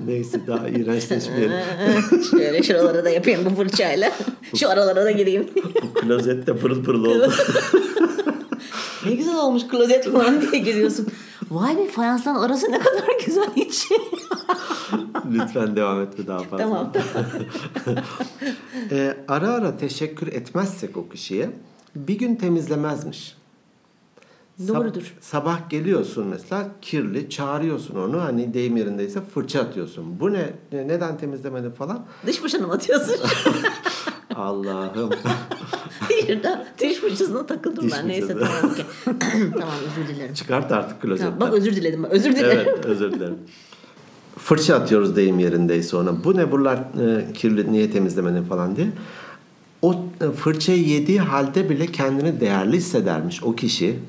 Neyse 0.06 0.42
daha 0.48 0.70
iğrençleşmeyelim. 0.70 1.52
Şöyle 2.32 2.64
şuralara 2.64 3.06
da 3.06 3.10
yapayım 3.10 3.42
bu 3.46 3.50
fırçayla. 3.56 4.12
Şu 4.56 4.70
aralara 4.70 5.06
da 5.06 5.12
gireyim. 5.12 5.48
Klozet 5.96 6.48
de 6.48 6.56
pırıl 6.58 6.84
pırıl 6.84 7.06
oldu. 7.06 7.32
ne 9.10 9.16
güzel 9.16 9.36
olmuş 9.36 9.68
klozet 9.68 10.12
falan 10.12 10.42
diye 10.42 10.62
giriyorsun. 10.62 11.08
Vay 11.52 11.78
be 11.78 11.88
fayansların 11.88 12.36
arası 12.36 12.72
ne 12.72 12.80
kadar 12.80 13.08
güzel 13.26 13.50
hiç. 13.56 13.88
Lütfen 15.32 15.76
devam 15.76 16.02
etme 16.02 16.28
daha 16.28 16.40
fazla. 16.40 16.58
tamam. 16.58 16.92
Ee, 18.92 19.18
ara 19.28 19.50
ara 19.50 19.78
teşekkür 19.78 20.28
etmezsek 20.28 20.98
o 20.98 21.10
kişiye 21.10 21.50
bir 21.96 22.18
gün 22.18 22.36
temizlemezmiş. 22.36 23.38
Sab- 24.62 24.68
Doğrudur. 24.68 25.16
sabah 25.22 25.70
geliyorsun 25.70 26.28
mesela 26.28 26.68
kirli 26.82 27.30
çağırıyorsun 27.30 27.96
onu 27.96 28.22
hani 28.22 28.54
deyim 28.54 28.78
yerindeyse 28.78 29.22
fırça 29.34 29.62
atıyorsun. 29.62 30.20
Bu 30.20 30.34
ne? 30.34 30.50
Ne- 30.72 30.88
Neden 30.88 31.18
temizlemedin 31.18 31.72
falan? 31.72 32.06
Dış 32.26 32.38
fırçanı 32.38 32.68
mı 32.68 32.74
atıyorsun? 32.74 33.16
Allah'ım. 34.36 35.10
Şurada 36.28 36.66
diş 36.80 36.98
fırçasına 36.98 37.46
takıldım 37.46 37.86
Diş 37.86 37.94
ben. 37.94 38.08
Neyse 38.08 38.34
fırçası. 38.34 38.52
tamam 38.62 38.72
okey. 38.72 38.86
tamam 39.52 39.76
özür 39.88 40.16
dilerim. 40.16 40.34
Çıkart 40.34 40.72
artık 40.72 41.02
klozetten. 41.02 41.26
Tamam, 41.26 41.40
bak 41.40 41.54
özür 41.54 41.76
diledim. 41.76 42.04
Özür 42.04 42.36
dilerim. 42.36 42.68
Evet 42.70 42.86
özür 42.86 43.12
dilerim. 43.12 43.38
fırça 44.38 44.76
atıyoruz 44.76 45.16
deyim 45.16 45.40
yerindeyse 45.40 45.98
ona. 45.98 46.24
Bu 46.24 46.38
ne 46.38 46.52
buralar 46.52 46.78
e, 46.78 47.34
kirli 47.34 47.72
niye 47.72 47.92
temizlemenin 47.92 48.44
falan 48.44 48.76
diye. 48.76 48.88
O 49.82 49.96
e, 50.22 50.32
fırçayı 50.32 50.84
yediği 50.88 51.20
halde 51.20 51.70
bile 51.70 51.86
kendini 51.88 52.40
değerli 52.40 52.78
hissedermiş 52.78 53.44
o 53.44 53.56
kişi. 53.56 54.00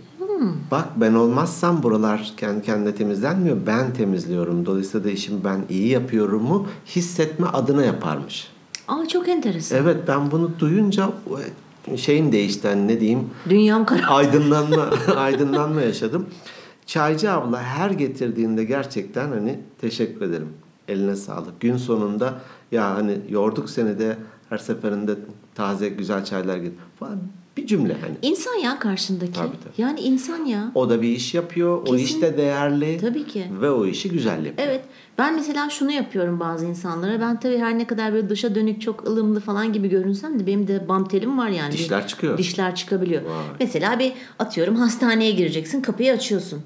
Bak 0.70 0.88
ben 0.96 1.14
olmazsam 1.14 1.82
buralar 1.82 2.32
kendi 2.36 2.62
kendine 2.62 2.94
temizlenmiyor. 2.94 3.56
Ben 3.66 3.92
temizliyorum. 3.94 4.66
Dolayısıyla 4.66 5.06
da 5.06 5.10
işimi 5.10 5.44
ben 5.44 5.60
iyi 5.70 5.88
yapıyorumu 5.88 6.66
hissetme 6.86 7.46
adına 7.46 7.84
yaparmış. 7.84 8.48
Aa 8.88 9.08
çok 9.08 9.28
enteresan. 9.28 9.78
Evet 9.78 9.96
ben 10.08 10.30
bunu 10.30 10.50
duyunca 10.58 11.10
şeyim 11.96 12.32
değişti 12.32 12.68
hani 12.68 12.88
ne 12.88 13.00
diyeyim 13.00 13.30
Dünyam 13.48 13.86
karardı. 13.86 14.06
aydınlanma 14.06 14.90
aydınlanma 15.16 15.80
yaşadım. 15.80 16.26
Çaycı 16.86 17.32
abla 17.32 17.62
her 17.62 17.90
getirdiğinde 17.90 18.64
gerçekten 18.64 19.28
hani 19.28 19.60
teşekkür 19.80 20.20
ederim. 20.22 20.48
Eline 20.88 21.16
sağlık. 21.16 21.60
Gün 21.60 21.76
sonunda 21.76 22.34
ya 22.72 22.94
hani 22.94 23.18
yorduk 23.28 23.70
seni 23.70 23.98
de 23.98 24.16
her 24.48 24.58
seferinde 24.58 25.14
taze 25.54 25.88
güzel 25.88 26.24
çaylar 26.24 26.56
getir 26.56 26.78
falan 26.98 27.18
bir 27.58 27.66
cümle 27.66 27.96
hani. 28.00 28.14
İnsan 28.22 28.54
ya 28.54 28.78
karşındaki. 28.78 29.32
Tabii, 29.32 29.48
tabii. 29.64 29.72
Yani 29.82 30.00
insan 30.00 30.44
ya. 30.44 30.72
O 30.74 30.90
da 30.90 31.02
bir 31.02 31.08
iş 31.08 31.34
yapıyor. 31.34 31.78
O 31.78 31.84
Kesin. 31.84 32.04
iş 32.04 32.22
de 32.22 32.36
değerli. 32.36 32.98
Tabii 33.00 33.26
ki. 33.26 33.44
Ve 33.60 33.70
o 33.70 33.86
işi 33.86 34.10
güzel 34.10 34.46
yapıyor. 34.46 34.68
Evet. 34.68 34.84
Ben 35.18 35.34
mesela 35.34 35.70
şunu 35.70 35.92
yapıyorum 35.92 36.40
bazı 36.40 36.66
insanlara. 36.66 37.20
Ben 37.20 37.40
tabii 37.40 37.58
her 37.58 37.78
ne 37.78 37.86
kadar 37.86 38.12
böyle 38.12 38.28
dışa 38.30 38.54
dönük 38.54 38.80
çok 38.82 39.06
ılımlı 39.08 39.40
falan 39.40 39.72
gibi 39.72 39.88
görünsem 39.88 40.38
de 40.40 40.46
benim 40.46 40.68
de 40.68 40.88
bam 40.88 41.08
telim 41.08 41.38
var 41.38 41.48
yani. 41.48 41.72
Dişler 41.72 42.02
Bir- 42.02 42.06
çıkıyor. 42.08 42.38
Dişler 42.38 42.74
çıkabiliyor. 42.74 43.22
Vay. 43.22 43.32
Mesela 43.60 43.98
bir 43.98 44.12
atıyorum 44.38 44.76
hastaneye 44.76 45.30
gireceksin 45.30 45.80
kapıyı 45.82 46.12
açıyorsun. 46.12 46.60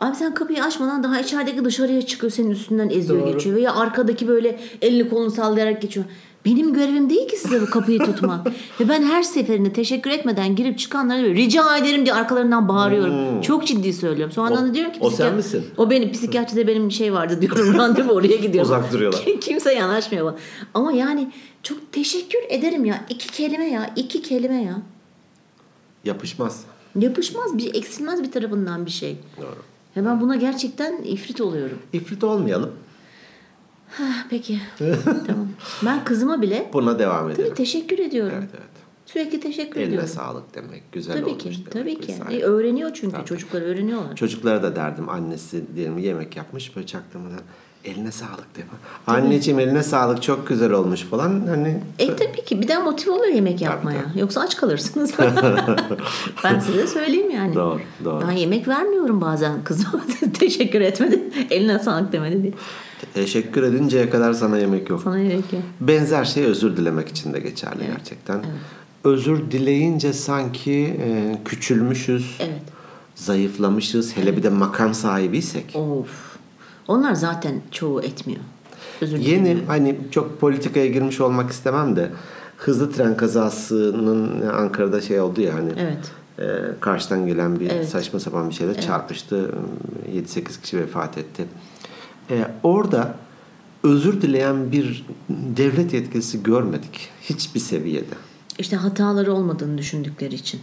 Abi 0.00 0.16
sen 0.16 0.34
kapıyı 0.34 0.64
açmadan 0.64 1.02
daha 1.02 1.20
içerideki 1.20 1.64
dışarıya 1.64 2.02
çıkıyor 2.02 2.30
senin 2.32 2.50
üstünden 2.50 2.90
eziyor 2.90 3.22
Doğru. 3.22 3.32
geçiyor. 3.32 3.56
Veya 3.56 3.74
arkadaki 3.74 4.28
böyle 4.28 4.60
elini 4.82 5.08
kolunu 5.08 5.30
sallayarak 5.30 5.82
geçiyor. 5.82 6.06
Benim 6.44 6.74
görevim 6.74 7.10
değil 7.10 7.28
ki 7.28 7.36
size 7.36 7.62
bu 7.62 7.70
kapıyı 7.70 7.98
tutmak. 7.98 8.46
Ve 8.80 8.88
ben 8.88 9.02
her 9.02 9.22
seferinde 9.22 9.72
teşekkür 9.72 10.10
etmeden 10.10 10.56
girip 10.56 10.78
çıkanlara 10.78 11.22
böyle 11.22 11.34
rica 11.34 11.76
ederim 11.76 12.04
diye 12.04 12.14
arkalarından 12.14 12.68
bağırıyorum. 12.68 13.40
Çok 13.40 13.66
ciddi 13.66 13.92
söylüyorum. 13.92 14.32
Sonra 14.32 14.50
Hmm. 14.50 14.56
O- 14.64 14.68
da 14.68 14.74
diyorum 14.74 14.92
ki 14.92 14.98
o 15.00 15.10
sen 15.10 15.34
misin? 15.34 15.64
O 15.76 15.90
benim 15.90 16.12
psikiyatride 16.12 16.66
benim 16.66 16.90
şey 16.90 17.12
vardı 17.12 17.40
diyorum 17.40 17.74
randevu 17.78 18.12
oraya 18.12 18.36
gidiyorum. 18.36 18.70
Uzak 18.70 18.92
duruyorlar. 18.92 19.24
Kimse 19.40 19.74
yanaşmıyor 19.74 20.26
bana. 20.26 20.36
Ama 20.74 20.92
yani 20.92 21.30
çok 21.62 21.92
teşekkür 21.92 22.38
ederim 22.48 22.84
ya. 22.84 23.04
İki 23.08 23.28
kelime 23.28 23.70
ya. 23.70 23.90
iki 23.96 24.22
kelime 24.22 24.62
ya. 24.62 24.78
Yapışmaz. 26.04 26.64
Yapışmaz 26.98 27.58
bir 27.58 27.74
eksilmez 27.74 28.22
bir 28.22 28.32
tarafından 28.32 28.86
bir 28.86 28.90
şey. 28.90 29.16
Doğru. 29.40 29.56
Ve 29.96 30.06
ben 30.06 30.20
buna 30.20 30.36
gerçekten 30.36 31.02
ifrit 31.02 31.40
oluyorum. 31.40 31.78
İfrit 31.92 32.24
olmayalım. 32.24 32.70
Peki. 34.30 34.60
tamam. 35.26 35.48
Ben 35.86 36.04
kızıma 36.04 36.42
bile 36.42 36.70
Buna 36.72 36.98
devam 36.98 37.30
edelim. 37.30 37.44
tabii 37.44 37.56
teşekkür 37.56 37.98
ediyorum. 37.98 38.34
Evet 38.38 38.50
evet. 38.52 38.64
Sürekli 39.06 39.40
teşekkür 39.40 39.76
Eline 39.80 39.88
ediyorum. 39.88 40.08
sağlık 40.08 40.54
demek. 40.54 40.92
Güzel 40.92 41.12
Tabii 41.14 41.24
olmuş 41.30 41.42
ki. 41.42 41.50
demek. 41.54 41.70
Tabii 41.72 42.00
ki. 42.00 42.12
vesaire. 42.12 42.36
E, 42.36 42.42
öğreniyor 42.42 42.90
çünkü 42.94 43.24
çocuklar 43.24 43.62
öğreniyorlar. 43.62 44.16
Çocuklara 44.16 44.62
da 44.62 44.76
derdim 44.76 45.08
annesi 45.08 45.64
diyelim 45.76 45.98
yemek 45.98 46.36
yapmış 46.36 46.76
böyle 46.76 46.86
çaktırmadan 46.86 47.40
eline 47.84 48.12
sağlık 48.12 48.54
diye. 48.54 48.66
Anneciğim 49.06 49.60
eline 49.60 49.82
sağlık 49.82 50.22
çok 50.22 50.48
güzel 50.48 50.72
olmuş 50.72 51.00
falan 51.00 51.46
hani 51.46 51.80
E 51.98 52.16
tabii 52.16 52.44
ki 52.44 52.60
bir 52.62 52.68
daha 52.68 52.80
motive 52.80 53.10
oluyor 53.10 53.34
yemek 53.34 53.60
yapmaya. 53.60 54.04
Yoksa 54.16 54.40
aç 54.40 54.56
kalırsınız. 54.56 55.12
ben 56.44 56.58
size 56.58 56.86
söyleyeyim 56.86 57.30
yani. 57.30 57.54
Doğru, 57.54 57.80
doğru. 58.04 58.24
Ben 58.28 58.32
yemek 58.32 58.68
vermiyorum 58.68 59.20
bazen 59.20 59.64
kızıma. 59.64 60.00
Teşekkür 60.38 60.80
etmedi. 60.80 61.22
Eline 61.50 61.78
sağlık 61.78 62.12
demedi 62.12 62.42
diye. 62.42 62.52
Teşekkür 63.14 63.62
edinceye 63.62 64.10
kadar 64.10 64.32
sana 64.32 64.58
yemek 64.58 64.90
yok. 64.90 65.00
Sana 65.04 65.18
yemek 65.18 65.52
yok. 65.52 65.62
Benzer 65.80 66.24
şey 66.24 66.44
özür 66.44 66.76
dilemek 66.76 67.08
için 67.08 67.32
de 67.32 67.40
geçerli 67.40 67.86
gerçekten. 67.86 68.40
Özür 69.04 69.50
dileyince 69.50 70.12
sanki 70.12 70.96
e, 71.04 71.38
küçülmüşüz, 71.44 72.36
Evet. 72.40 72.62
zayıflamışız. 73.14 74.16
Hele 74.16 74.36
bir 74.36 74.42
de 74.42 74.48
makam 74.48 74.94
sahibiysek. 74.94 75.76
Of. 75.76 76.36
Onlar 76.88 77.14
zaten 77.14 77.54
çoğu 77.70 78.02
etmiyor. 78.02 78.40
Özür 79.00 79.18
Yeni 79.18 79.44
dilemiyor. 79.44 79.66
hani 79.66 79.96
çok 80.10 80.40
politikaya 80.40 80.86
girmiş 80.86 81.20
olmak 81.20 81.50
istemem 81.50 81.96
de 81.96 82.10
hızlı 82.56 82.92
tren 82.92 83.16
kazasının 83.16 84.48
Ankara'da 84.48 85.00
şey 85.00 85.20
oldu 85.20 85.40
ya 85.40 85.54
hani 85.54 85.72
Evet. 85.78 86.10
e, 86.38 86.80
karşıdan 86.80 87.26
gelen 87.26 87.60
bir 87.60 87.70
Evet. 87.70 87.88
saçma 87.88 88.20
sapan 88.20 88.50
bir 88.50 88.54
şeyle 88.54 88.80
çarpıştı. 88.80 89.50
7-8 90.14 90.60
kişi 90.62 90.78
vefat 90.78 91.18
etti. 91.18 91.44
E, 92.30 92.46
orada 92.62 93.14
özür 93.82 94.22
dileyen 94.22 94.72
bir 94.72 95.06
devlet 95.28 95.92
yetkilisi 95.92 96.42
görmedik. 96.42 97.08
Hiçbir 97.22 97.60
seviyede. 97.60 98.14
İşte 98.58 98.76
hataları 98.76 99.32
olmadığını 99.32 99.78
düşündükleri 99.78 100.34
için. 100.34 100.60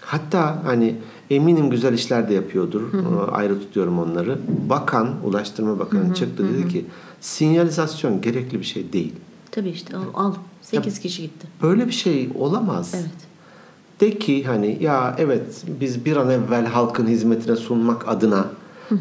Hatta 0.00 0.62
hani 0.64 0.96
eminim 1.30 1.70
güzel 1.70 1.92
işler 1.92 2.28
de 2.28 2.34
yapıyordur. 2.34 2.82
E, 2.94 3.30
Ayrı 3.30 3.60
tutuyorum 3.60 3.98
onları. 3.98 4.38
Bakan, 4.68 5.14
Ulaştırma 5.24 5.78
Bakanı 5.78 6.14
çıktı 6.14 6.44
dedi 6.54 6.68
ki 6.68 6.84
sinyalizasyon 7.20 8.20
gerekli 8.20 8.60
bir 8.60 8.64
şey 8.64 8.92
değil. 8.92 9.12
Tabii 9.50 9.68
işte 9.70 9.96
al. 9.96 10.02
al. 10.14 10.34
8 10.62 10.98
kişi 10.98 11.22
gitti. 11.22 11.46
Böyle 11.62 11.86
bir 11.86 11.92
şey 11.92 12.30
olamaz. 12.38 12.92
Evet. 12.94 13.10
De 14.00 14.18
ki 14.18 14.44
hani 14.44 14.78
ya 14.80 15.14
evet 15.18 15.64
biz 15.80 16.04
bir 16.04 16.16
an 16.16 16.30
evvel 16.30 16.66
halkın 16.66 17.06
hizmetine 17.06 17.56
sunmak 17.56 18.08
adına 18.08 18.46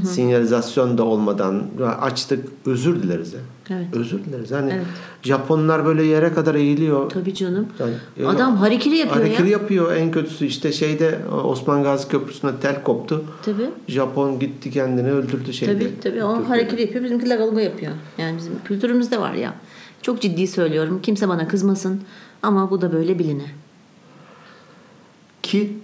sinyalizasyon 0.05 0.97
da 0.97 1.03
olmadan 1.03 1.63
açtık 2.01 2.45
özür 2.65 3.03
dileriz 3.03 3.33
ya. 3.33 3.39
Evet. 3.69 3.87
Özür 3.93 4.23
dileriz. 4.25 4.51
Hani 4.51 4.71
Evet. 4.73 4.85
Japonlar 5.23 5.85
böyle 5.85 6.03
yere 6.03 6.33
kadar 6.33 6.55
eğiliyor. 6.55 7.09
Tabii 7.09 7.33
canım. 7.33 7.67
Yani- 7.79 8.29
Adam 8.29 8.55
harikiri 8.57 8.97
yapıyor 8.97 9.17
Hareketi 9.17 9.43
ya. 9.43 9.49
yapıyor 9.49 9.95
en 9.95 10.11
kötüsü 10.11 10.45
işte 10.45 10.71
şeyde 10.71 11.19
Osman 11.43 11.83
Gazi 11.83 12.07
Köprüsü'nde 12.07 12.51
tel 12.61 12.83
koptu. 12.83 13.23
Tabii. 13.45 13.69
Japon 13.87 14.39
gitti 14.39 14.71
kendini 14.71 15.11
öldürdü 15.11 15.53
şeyde. 15.53 15.73
Tabii 15.79 15.99
tabii 16.03 16.23
o 16.23 16.49
hareketi 16.49 16.81
yapıyor. 16.81 17.03
Bizimkiler 17.03 17.37
galga 17.37 17.61
yapıyor. 17.61 17.91
Yani 18.17 18.37
bizim 18.37 18.53
kültürümüzde 18.65 19.19
var 19.19 19.33
ya. 19.33 19.53
Çok 20.01 20.21
ciddi 20.21 20.47
söylüyorum. 20.47 20.99
Kimse 21.03 21.29
bana 21.29 21.47
kızmasın. 21.47 22.01
Ama 22.43 22.71
bu 22.71 22.81
da 22.81 22.93
böyle 22.93 23.19
biline. 23.19 23.45
Ki 25.43 25.77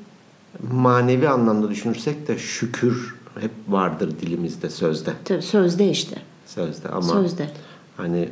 manevi 0.72 1.30
anlamda 1.30 1.70
düşünürsek 1.70 2.28
de 2.28 2.38
şükür 2.38 3.16
hep 3.42 3.52
vardır 3.70 4.12
dilimizde 4.22 4.70
sözde. 4.70 5.12
Tabii 5.26 5.42
sözde 5.42 5.90
işte. 5.90 6.16
Sözde 6.46 6.90
ama 6.90 7.02
Sözde. 7.14 7.50
hani 7.98 8.30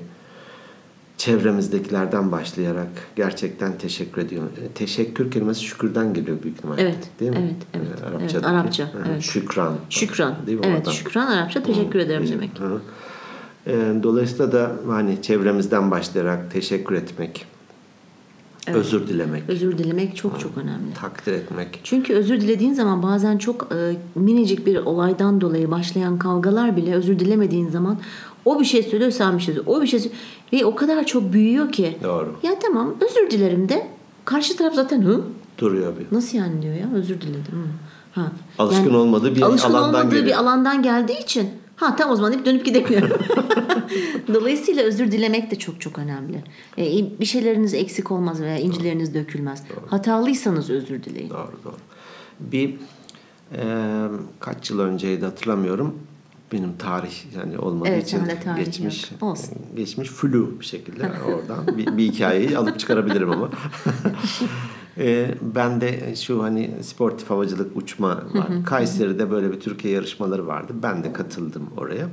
çevremizdekilerden 1.17 2.31
başlayarak 2.31 2.87
gerçekten 3.15 3.77
teşekkür 3.77 4.21
ediyorum. 4.21 4.51
E, 4.65 4.67
Teşekkür 4.67 5.31
kelimesi 5.31 5.63
şükürden 5.63 6.13
geliyor 6.13 6.43
büyük 6.43 6.57
ihtimalle. 6.57 6.81
Evet, 6.81 6.97
Değil 7.19 7.31
mi? 7.31 7.37
evet, 7.41 7.55
evet, 7.73 7.87
E, 7.87 7.89
evet. 7.91 8.03
Arapçadaki. 8.13 8.47
Arapça, 8.47 8.83
Hı, 8.83 8.89
evet. 9.11 9.21
Şükran. 9.21 9.75
Şükran. 9.89 10.35
Değil 10.47 10.59
mi? 10.59 10.65
Evet 10.67 10.79
Oradan. 10.79 10.91
şükran 10.91 11.27
Arapça 11.27 11.63
teşekkür 11.63 11.99
ederim 11.99 12.27
demek. 12.29 12.51
Hı. 12.59 12.81
E, 13.67 14.03
Dolayısıyla 14.03 14.51
da 14.51 14.71
hani 14.87 15.21
çevremizden 15.21 15.91
başlayarak 15.91 16.51
teşekkür 16.51 16.95
etmek, 16.95 17.45
özür 18.73 19.07
dilemek, 19.07 19.43
Özür 19.47 19.77
dilemek 19.77 20.15
çok 20.15 20.39
çok 20.39 20.57
önemli. 20.57 20.93
takdir 21.01 21.33
etmek. 21.33 21.79
Çünkü 21.83 22.13
özür 22.13 22.41
dilediğin 22.41 22.73
zaman 22.73 23.03
bazen 23.03 23.37
çok 23.37 23.67
e, 23.75 23.95
minicik 24.15 24.65
bir 24.65 24.75
olaydan 24.77 25.41
dolayı 25.41 25.71
başlayan 25.71 26.17
kavgalar 26.19 26.77
bile 26.77 26.95
özür 26.95 27.19
dilemediğin 27.19 27.69
zaman 27.69 27.97
o 28.45 28.59
bir 28.59 28.65
şey 28.65 28.83
söylüyor 28.83 29.11
sen 29.11 29.37
bir 29.37 29.43
şey 29.43 29.55
söylüyor. 29.55 29.77
O 29.77 29.81
bir 29.81 29.87
şey 29.87 29.99
söylüyor. 29.99 30.21
Ve 30.53 30.65
o 30.65 30.75
kadar 30.75 31.03
çok 31.05 31.33
büyüyor 31.33 31.71
ki. 31.71 31.97
Doğru. 32.03 32.35
Ya 32.43 32.59
tamam 32.59 32.95
özür 33.01 33.31
dilerim 33.31 33.69
de 33.69 33.87
karşı 34.25 34.57
taraf 34.57 34.73
zaten 34.73 35.01
hı 35.01 35.21
Duruyor 35.57 35.93
bir. 35.99 36.15
nasıl 36.15 36.37
yani 36.37 36.61
diyor 36.61 36.73
ya 36.75 36.87
özür 36.95 37.21
diledim. 37.21 37.51
Hı. 37.51 37.67
Ha. 38.21 38.31
Alışkın 38.59 38.93
olmadığı 38.93 39.35
bir 39.35 39.41
alışkın 39.41 39.69
alandan 39.73 39.89
olmadığı 39.89 40.15
geliyor. 40.15 40.25
bir 40.25 40.39
alandan 40.39 40.83
geldiği 40.83 41.19
için 41.23 41.49
ha 41.75 41.95
tamam 41.95 42.13
o 42.13 42.15
zaman 42.15 42.31
deyip 42.33 42.45
dönüp 42.45 42.65
gidemiyor. 42.65 43.09
Dolayısıyla 44.33 44.83
özür 44.83 45.11
dilemek 45.11 45.51
de 45.51 45.55
çok 45.55 45.81
çok 45.81 45.99
önemli. 45.99 46.43
E, 46.77 46.83
bir 47.19 47.25
şeyleriniz 47.25 47.73
eksik 47.73 48.11
olmaz 48.11 48.41
veya 48.41 48.57
incileriniz 48.57 49.13
dökülmez. 49.13 49.63
Hatalıysanız 49.87 50.69
özür 50.69 51.03
dileyin. 51.03 51.29
Doğru 51.29 51.59
doğru. 51.63 51.75
Bir 52.39 52.75
e, 53.55 53.63
kaç 54.39 54.69
yıl 54.69 54.79
önceydi 54.79 55.25
hatırlamıyorum. 55.25 55.95
Benim 56.53 56.77
tarih 56.77 57.35
yani 57.37 57.57
olmadığı 57.57 57.89
Evet, 57.89 58.07
için 58.07 58.21
tarih 58.43 58.65
geçmiş 58.65 59.11
yok. 59.11 59.23
Olsun. 59.23 59.57
geçmiş 59.75 60.09
flu 60.09 60.59
bir 60.59 60.65
şekilde 60.65 61.11
oradan 61.27 61.77
bir, 61.77 61.97
bir 61.97 62.03
hikayeyi 62.03 62.57
alıp 62.57 62.79
çıkarabilirim 62.79 63.31
ama. 63.31 63.49
e, 64.97 65.35
ben 65.41 65.81
de 65.81 66.15
şu 66.15 66.43
hani 66.43 66.71
sportif 66.81 67.29
havacılık 67.29 67.77
uçma 67.77 68.09
var. 68.09 68.47
Kayseri'de 68.65 69.31
böyle 69.31 69.51
bir 69.51 69.59
Türkiye 69.59 69.93
yarışmaları 69.93 70.47
vardı. 70.47 70.73
Ben 70.83 71.03
de 71.03 71.13
katıldım 71.13 71.69
oraya. 71.77 72.07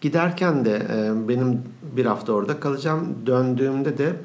Giderken 0.00 0.64
de 0.64 0.86
e, 0.90 1.28
benim 1.28 1.62
bir 1.96 2.06
hafta 2.06 2.32
orada 2.32 2.60
kalacağım. 2.60 3.14
Döndüğümde 3.26 3.98
de 3.98 4.16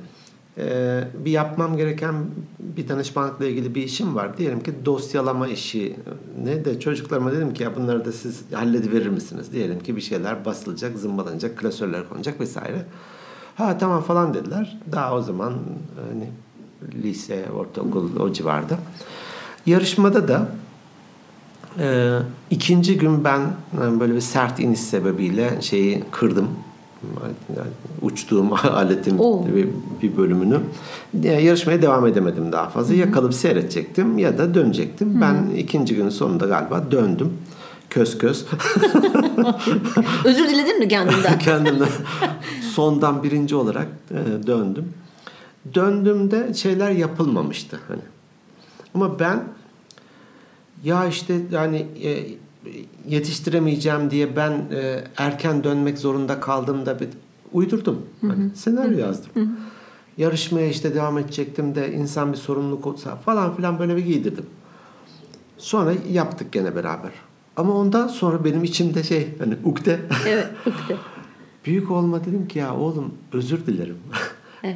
e, 0.58 1.03
bir 1.25 1.32
yapmam 1.32 1.77
gereken 1.77 2.15
bir 2.60 2.88
danışmanlıkla 2.88 3.46
ilgili 3.46 3.75
bir 3.75 3.84
işim 3.84 4.15
var. 4.15 4.38
Diyelim 4.38 4.63
ki 4.63 4.74
dosyalama 4.86 5.48
işi 5.48 5.96
ne 6.44 6.65
de 6.65 6.79
çocuklarıma 6.79 7.32
dedim 7.32 7.53
ki 7.53 7.63
ya 7.63 7.75
bunları 7.75 8.05
da 8.05 8.12
siz 8.12 8.44
hallediverir 8.53 9.08
misiniz? 9.10 9.53
Diyelim 9.53 9.79
ki 9.79 9.96
bir 9.96 10.01
şeyler 10.01 10.46
basılacak, 10.46 10.98
zımbalanacak, 10.98 11.58
klasörler 11.58 12.10
konacak 12.10 12.39
vesaire. 12.39 12.86
Ha 13.55 13.77
tamam 13.77 14.03
falan 14.03 14.34
dediler. 14.34 14.77
Daha 14.91 15.15
o 15.15 15.22
zaman 15.22 15.53
hani 16.12 16.29
lise, 17.03 17.46
ortaokul 17.55 18.20
o 18.20 18.34
civarda. 18.34 18.77
Yarışmada 19.65 20.27
da 20.27 20.48
e, 21.79 22.17
ikinci 22.50 22.98
gün 22.98 23.24
ben 23.24 23.41
yani 23.82 24.00
böyle 24.00 24.15
bir 24.15 24.22
sert 24.22 24.60
iniş 24.60 24.79
sebebiyle 24.79 25.62
şeyi 25.62 26.03
kırdım. 26.12 26.48
Yani 27.55 27.67
uçtuğum 28.01 28.53
aletin 28.74 29.17
Oo. 29.17 29.46
bir, 29.55 29.67
bir 30.01 30.17
bölümünü. 30.17 30.60
Yani 31.22 31.44
yarışmaya 31.44 31.82
devam 31.82 32.08
edemedim 32.08 32.51
daha 32.51 32.70
fazla. 32.70 32.96
Ya 32.96 33.12
kalıp 33.12 33.34
seyredecektim 33.34 34.17
ya 34.17 34.38
da 34.38 34.53
dönecektim. 34.53 35.22
Ben 35.22 35.50
ikinci 35.58 35.96
günün 35.96 36.10
sonunda 36.10 36.46
galiba 36.46 36.91
döndüm. 36.91 37.34
Köz 37.89 38.17
köz. 38.17 38.46
Özür 40.25 40.50
diledin 40.50 40.79
mi 40.79 40.88
kendinden? 40.88 41.39
Kendimden 41.39 41.88
sondan 42.74 43.24
birinci 43.24 43.55
olarak 43.55 43.88
e, 44.12 44.48
döndüm. 44.48 44.94
Döndüğümde 45.74 46.53
şeyler 46.53 46.91
yapılmamıştı 46.91 47.79
hani. 47.88 48.01
Ama 48.94 49.20
ben 49.20 49.44
ya 50.84 51.05
işte 51.05 51.41
yani 51.51 51.86
e, 52.03 52.25
yetiştiremeyeceğim 53.08 54.12
diye 54.12 54.36
ben 54.36 54.51
e, 54.51 55.03
erken 55.17 55.63
dönmek 55.63 55.98
zorunda 55.98 56.39
kaldığımda 56.39 57.00
bir 57.00 57.08
uydurdum. 57.53 58.05
Hani 58.22 58.55
senaryo 58.55 58.98
yazdım. 58.98 59.32
Yarışmaya 60.17 60.67
işte 60.67 60.96
devam 60.96 61.17
edecektim 61.17 61.75
de 61.75 61.94
insan 61.94 62.32
bir 62.32 62.38
sorumluluk 62.38 62.88
olsa 62.88 63.15
falan 63.15 63.55
filan 63.55 63.79
böyle 63.79 63.96
bir 63.96 64.05
giydirdim. 64.05 64.46
Sonra 65.58 65.94
yaptık 66.12 66.51
gene 66.51 66.75
beraber. 66.75 67.12
Ama 67.58 67.74
ondan 67.74 68.08
sonra 68.08 68.46
benim 68.46 68.63
içimde 68.63 69.03
şey 69.03 69.38
hani 69.39 69.58
ukde 69.63 70.00
evet. 70.27 70.48
ukde. 70.65 70.98
Büyük 71.65 71.91
olma 71.91 72.25
dedim 72.25 72.48
ki 72.48 72.60
ya 72.60 72.75
oğlum 72.75 73.13
özür 73.34 73.65
dilerim. 73.65 73.98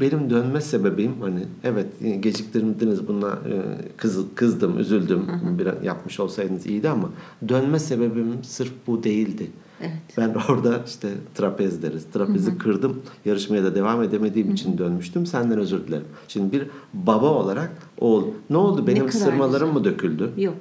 Benim 0.02 0.30
dönme 0.30 0.62
sebebim 0.62 1.22
hani 1.22 1.40
evet 1.64 1.88
geciktirdiniz 2.20 3.08
buna 3.08 3.30
e, 3.30 3.56
kız, 3.98 4.20
kızdım, 4.36 4.80
üzüldüm. 4.80 5.26
Bir 5.60 5.84
yapmış 5.84 6.20
olsaydınız 6.20 6.66
iyiydi 6.66 6.90
ama 6.90 7.10
dönme 7.50 7.80
sebebim 7.80 8.44
sırf 8.44 8.72
bu 8.88 9.04
değildi. 9.04 9.52
Evet. 9.82 10.18
Ben 10.18 10.36
orada 10.50 10.84
işte 10.88 11.10
trapez 11.36 11.84
deriz. 11.84 12.06
Trapezi 12.14 12.58
kırdım. 12.58 13.02
Yarışmaya 13.26 13.64
da 13.64 13.76
devam 13.76 14.04
edemediğim 14.04 14.52
için 14.52 14.78
dönmüştüm. 14.78 15.26
Senden 15.26 15.60
özür 15.60 15.88
dilerim. 15.88 16.06
Şimdi 16.28 16.52
bir 16.52 16.68
baba 16.94 17.30
olarak 17.30 17.72
oğul 17.98 18.26
ne 18.50 18.58
oldu? 18.58 18.88
Benim 18.88 19.08
kadar 19.08 19.20
sırmalarım 19.20 19.68
güzel. 19.68 19.80
mı 19.80 19.84
döküldü? 19.84 20.32
Yok. 20.38 20.56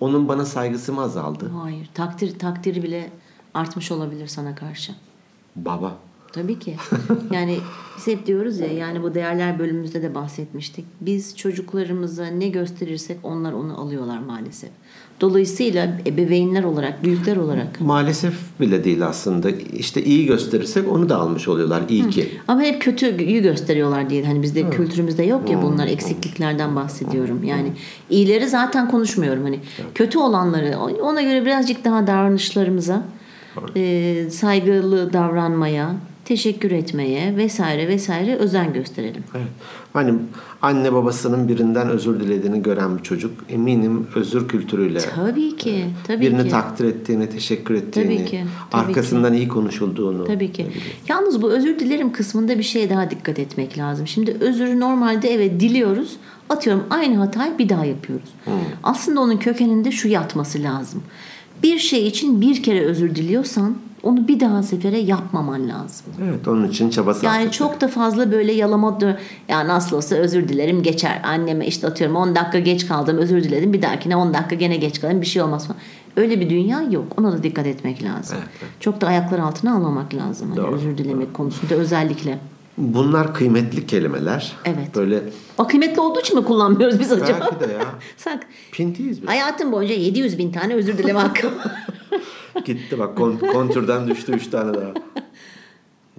Onun 0.00 0.28
bana 0.28 0.44
saygısı 0.44 0.92
mı 0.92 1.00
azaldı? 1.00 1.50
Hayır. 1.62 1.90
Takdir 1.94 2.38
takdiri 2.38 2.82
bile 2.82 3.10
artmış 3.54 3.92
olabilir 3.92 4.26
sana 4.26 4.54
karşı. 4.54 4.92
Baba. 5.56 5.96
Tabii 6.36 6.58
ki. 6.58 6.76
Yani 7.32 7.58
biz 7.96 8.06
hep 8.06 8.26
diyoruz 8.26 8.60
ya 8.60 8.66
yani 8.66 9.02
bu 9.02 9.14
değerler 9.14 9.58
bölümümüzde 9.58 10.02
de 10.02 10.14
bahsetmiştik. 10.14 10.84
Biz 11.00 11.36
çocuklarımıza 11.36 12.26
ne 12.26 12.48
gösterirsek 12.48 13.18
onlar 13.22 13.52
onu 13.52 13.80
alıyorlar 13.80 14.18
maalesef. 14.18 14.70
Dolayısıyla 15.20 15.98
ebeveynler 16.06 16.64
olarak, 16.64 17.04
büyükler 17.04 17.36
olarak 17.36 17.80
Maalesef 17.80 18.34
bile 18.60 18.84
değil 18.84 19.06
aslında. 19.06 19.50
İşte 19.50 20.04
iyi 20.04 20.26
gösterirsek 20.26 20.92
onu 20.92 21.08
da 21.08 21.16
almış 21.16 21.48
oluyorlar. 21.48 21.82
İyi 21.88 22.10
ki. 22.10 22.28
ama 22.48 22.62
hep 22.62 22.82
kötüyü 22.82 23.42
gösteriyorlar 23.42 24.10
diye. 24.10 24.24
Hani 24.24 24.42
bizde 24.42 24.70
kültürümüzde 24.70 25.22
yok 25.22 25.50
ya 25.50 25.62
bunlar 25.62 25.86
eksikliklerden 25.86 26.76
bahsediyorum. 26.76 27.44
Yani 27.44 27.72
iyileri 28.10 28.48
zaten 28.48 28.90
konuşmuyorum. 28.90 29.42
Hani 29.42 29.60
kötü 29.94 30.18
olanları 30.18 30.78
ona 31.02 31.22
göre 31.22 31.44
birazcık 31.44 31.84
daha 31.84 32.06
davranışlarımıza 32.06 33.02
e, 33.76 34.30
saygılı 34.30 35.12
davranmaya, 35.12 35.94
teşekkür 36.26 36.70
etmeye 36.70 37.36
vesaire 37.36 37.88
vesaire 37.88 38.36
özen 38.36 38.72
gösterelim. 38.72 39.24
Evet. 39.34 39.46
Hani 39.92 40.14
anne 40.62 40.92
babasının 40.92 41.48
birinden 41.48 41.88
özür 41.88 42.20
dilediğini 42.20 42.62
gören 42.62 42.98
bir 42.98 43.02
çocuk 43.02 43.32
eminim 43.48 44.06
özür 44.14 44.48
kültürüyle 44.48 44.98
Tabii 44.98 45.56
ki, 45.56 45.84
tabii 46.06 46.20
birini 46.20 46.42
ki. 46.42 46.48
takdir 46.48 46.84
ettiğini, 46.84 47.28
teşekkür 47.30 47.74
ettiğini, 47.74 48.16
Tabii 48.16 48.30
ki, 48.30 48.44
tabii 48.70 48.82
arkasından 48.82 49.34
iyi 49.34 49.48
konuşulduğunu. 49.48 50.24
Tabii 50.24 50.52
ki. 50.52 50.66
Yalnız 51.08 51.42
bu 51.42 51.50
özür 51.50 51.78
dilerim 51.78 52.12
kısmında 52.12 52.58
bir 52.58 52.62
şeye 52.62 52.90
daha 52.90 53.10
dikkat 53.10 53.38
etmek 53.38 53.78
lazım. 53.78 54.06
Şimdi 54.06 54.36
özürü 54.40 54.80
normalde 54.80 55.34
evet 55.34 55.60
diliyoruz. 55.60 56.16
Atıyorum 56.48 56.84
aynı 56.90 57.16
hatayı 57.16 57.58
bir 57.58 57.68
daha 57.68 57.84
yapıyoruz. 57.84 58.28
Aslında 58.82 59.20
onun 59.20 59.36
kökeninde 59.36 59.90
şu 59.90 60.08
yatması 60.08 60.62
lazım. 60.62 61.02
Bir 61.62 61.78
şey 61.78 62.06
için 62.06 62.40
bir 62.40 62.62
kere 62.62 62.80
özür 62.80 63.14
diliyorsan 63.14 63.76
onu 64.06 64.28
bir 64.28 64.40
daha 64.40 64.62
sefere 64.62 64.98
yapmaman 64.98 65.68
lazım. 65.68 66.06
Evet, 66.24 66.48
onun 66.48 66.68
için 66.68 66.90
çaba 66.90 67.14
sarf 67.14 67.24
Yani 67.24 67.50
çok 67.50 67.80
da 67.80 67.88
fazla 67.88 68.32
böyle 68.32 68.52
yalama 68.52 68.88
dö- 68.88 69.16
ya 69.48 69.68
nasıl 69.68 69.96
olsa 69.96 70.16
özür 70.16 70.48
dilerim 70.48 70.82
geçer. 70.82 71.20
Anneme 71.24 71.66
işte 71.66 71.86
atıyorum 71.86 72.16
10 72.16 72.34
dakika 72.34 72.58
geç 72.58 72.86
kaldım 72.86 73.16
özür 73.16 73.44
diledim. 73.44 73.72
Bir 73.72 73.82
dahakine 73.82 74.16
10 74.16 74.34
dakika 74.34 74.54
gene 74.54 74.76
geç 74.76 75.00
kaldım 75.00 75.20
bir 75.20 75.26
şey 75.26 75.42
olmaz 75.42 75.66
falan. 75.66 75.80
Öyle 76.16 76.40
bir 76.40 76.50
dünya 76.50 76.82
yok. 76.82 77.04
Ona 77.18 77.32
da 77.32 77.42
dikkat 77.42 77.66
etmek 77.66 78.02
lazım. 78.02 78.38
Çok 78.80 79.00
da 79.00 79.06
ayaklar 79.06 79.38
altına 79.38 79.74
almamak 79.74 80.14
lazım. 80.14 80.48
Hani 80.48 80.56
Doğru. 80.56 80.74
özür 80.74 80.98
dilemek 80.98 81.34
konusunda 81.34 81.74
özellikle. 81.74 82.38
Bunlar 82.78 83.34
kıymetli 83.34 83.86
kelimeler. 83.86 84.52
Evet. 84.64 84.94
Böyle 84.96 85.22
O 85.58 85.66
kıymetli 85.66 86.00
olduğu 86.00 86.20
için 86.20 86.38
mi 86.38 86.44
kullanmıyoruz 86.44 87.00
biz 87.00 87.12
acaba? 87.12 87.40
belki 87.40 87.68
de 87.68 87.72
ya 87.72 87.84
Sak. 88.16 88.46
pintiyiz 88.72 89.22
biz. 89.22 89.28
Hayatım 89.28 89.72
boyunca 89.72 89.94
700 89.94 90.38
bin 90.38 90.52
tane 90.52 90.74
özür 90.74 90.98
dileme 90.98 91.18
hakkım. 91.20 91.50
Gitti 92.64 92.98
bak 92.98 93.16
kon- 93.16 93.38
kontürden 93.52 94.08
düştü 94.08 94.32
3 94.32 94.46
tane 94.46 94.74
daha. 94.74 94.92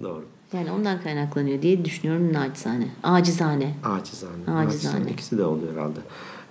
Doğru. 0.02 0.24
yani 0.52 0.72
ondan 0.72 1.02
kaynaklanıyor 1.02 1.62
diye 1.62 1.84
düşünüyorum 1.84 2.32
naçizane. 2.32 2.88
Acizane. 3.02 3.74
Acizane. 3.84 4.58
Acizane. 4.66 5.10
İkisi 5.10 5.38
de 5.38 5.44
oluyor 5.44 5.72
herhalde. 5.72 5.98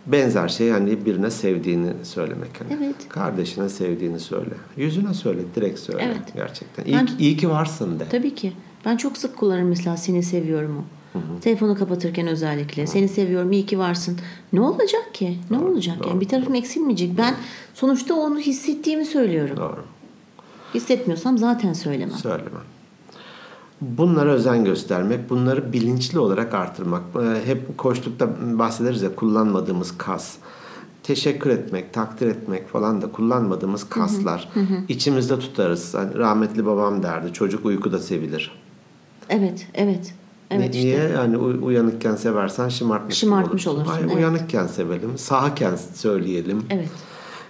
Benzer 0.05 0.47
şey 0.47 0.69
hani 0.69 1.05
birine 1.05 1.31
sevdiğini 1.31 1.93
söylemek. 2.03 2.49
Hani. 2.59 2.77
Evet. 2.83 2.95
Kardeşine 3.09 3.69
sevdiğini 3.69 4.19
söyle. 4.19 4.49
Yüzüne 4.77 5.13
söyle, 5.13 5.39
direkt 5.55 5.79
söyle. 5.79 6.03
Evet. 6.05 6.33
Gerçekten. 6.35 6.85
İyi, 6.85 6.95
Ben- 6.95 7.09
iyi 7.19 7.37
ki 7.37 7.49
varsın 7.49 7.99
de. 7.99 8.05
Tabii 8.09 8.35
ki. 8.35 8.53
Ben 8.87 8.97
çok 8.97 9.17
sık 9.17 9.37
kullanırım 9.37 9.67
mesela 9.67 9.97
seni 9.97 10.23
seviyorum 10.23 10.77
o. 10.77 10.83
Telefonu 11.41 11.75
kapatırken 11.75 12.27
özellikle. 12.27 12.87
Seni 12.87 13.07
seviyorum 13.07 13.51
iyi 13.51 13.65
ki 13.65 13.79
varsın. 13.79 14.17
Ne 14.53 14.61
olacak 14.61 15.13
ki? 15.13 15.37
Ne 15.49 15.59
olacak? 15.59 15.97
Yani 16.07 16.21
bir 16.21 16.27
tarafım 16.27 16.55
eksilmeyecek. 16.55 17.17
Ben 17.17 17.35
sonuçta 17.73 18.13
onu 18.13 18.39
hissettiğimi 18.39 19.05
söylüyorum. 19.05 19.57
Doğru. 19.57 19.83
Hissetmiyorsam 20.73 21.37
zaten 21.37 21.73
söylemem. 21.73 22.17
Söylemem. 22.17 22.61
Bunlara 23.81 24.31
özen 24.31 24.65
göstermek, 24.65 25.29
bunları 25.29 25.73
bilinçli 25.73 26.19
olarak 26.19 26.53
artırmak. 26.53 27.03
Ee, 27.15 27.45
Hep 27.45 27.77
koştukta 27.77 28.29
bahsederiz 28.59 29.01
ya 29.01 29.15
kullanmadığımız 29.15 29.97
kas. 29.97 30.35
Teşekkür 31.03 31.49
etmek, 31.49 31.93
takdir 31.93 32.27
etmek 32.27 32.67
falan 32.69 33.01
da 33.01 33.11
kullanmadığımız 33.11 33.89
kaslar. 33.89 34.49
İçimizde 34.89 35.39
tutarız. 35.39 35.93
Hani 35.93 36.15
rahmetli 36.15 36.65
babam 36.65 37.03
derdi, 37.03 37.33
çocuk 37.33 37.65
uykuda 37.65 37.99
sevilir. 37.99 38.66
Evet, 39.29 39.67
evet. 39.73 40.13
Evet 40.51 40.73
Ni- 40.73 40.77
işte. 40.77 40.87
Niye? 40.89 41.09
Yani 41.09 41.37
uy- 41.37 41.59
uyanıkken 41.61 42.15
seversen 42.15 42.69
şımartmış, 42.69 43.15
Şımartmış 43.17 43.67
olursun. 43.67 43.91
olursun, 43.91 44.03
Ay, 44.03 44.05
evet. 44.13 44.15
Uyanıkken 44.17 44.67
sevelim, 44.67 45.17
sağken 45.17 45.75
söyleyelim. 45.95 46.63
Evet. 46.69 46.89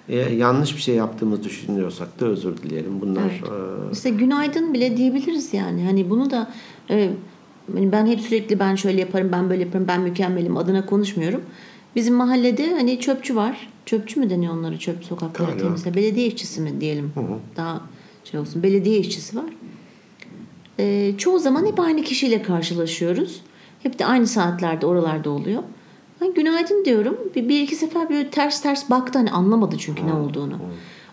Ee, 0.09 0.15
yanlış 0.15 0.75
bir 0.75 0.81
şey 0.81 0.95
yaptığımızı 0.95 1.43
düşünüyorsak 1.43 2.19
da 2.19 2.25
özür 2.25 2.57
dileyelim. 2.57 3.01
Bunlar 3.01 3.21
Evet. 3.21 3.43
e, 3.89 3.91
İşte 3.93 4.09
günaydın 4.09 4.73
bile 4.73 4.97
diyebiliriz 4.97 5.53
yani. 5.53 5.83
Hani 5.85 6.09
bunu 6.09 6.31
da 6.31 6.51
e, 6.89 7.09
hani 7.73 7.91
ben 7.91 8.05
hep 8.07 8.21
sürekli 8.21 8.59
ben 8.59 8.75
şöyle 8.75 8.99
yaparım, 8.99 9.29
ben 9.31 9.49
böyle 9.49 9.63
yaparım, 9.63 9.85
ben 9.87 10.01
mükemmelim 10.01 10.57
adına 10.57 10.85
konuşmuyorum. 10.85 11.41
Bizim 11.95 12.15
mahallede 12.15 12.71
hani 12.71 12.99
çöpçü 12.99 13.35
var. 13.35 13.69
Çöpçü 13.85 14.19
mü 14.19 14.29
deniyor 14.29 14.53
onları 14.53 14.77
çöp 14.79 15.03
sokakları 15.05 15.57
temizle? 15.57 15.93
Belediye 15.95 16.27
işçisi 16.27 16.61
mi 16.61 16.81
diyelim. 16.81 17.11
Daha 17.57 17.81
şey 18.23 18.39
olsun. 18.39 18.63
Belediye 18.63 18.99
işçisi 18.99 19.37
var. 19.37 19.45
E, 20.79 21.13
çoğu 21.17 21.39
zaman 21.39 21.65
hep 21.65 21.79
aynı 21.79 22.01
kişiyle 22.01 22.41
karşılaşıyoruz. 22.41 23.41
Hep 23.83 23.99
de 23.99 24.05
aynı 24.05 24.27
saatlerde 24.27 24.85
oralarda 24.85 25.29
oluyor. 25.29 25.63
Ben 26.21 26.33
günaydın 26.33 26.85
diyorum. 26.85 27.17
Bir, 27.35 27.49
bir 27.49 27.61
iki 27.61 27.75
sefer 27.75 28.09
böyle 28.09 28.29
ters 28.29 28.61
ters 28.61 28.89
baktı 28.89 29.19
hani 29.19 29.31
anlamadı 29.31 29.75
çünkü 29.79 30.07
ne 30.07 30.13
olduğunu. 30.13 30.59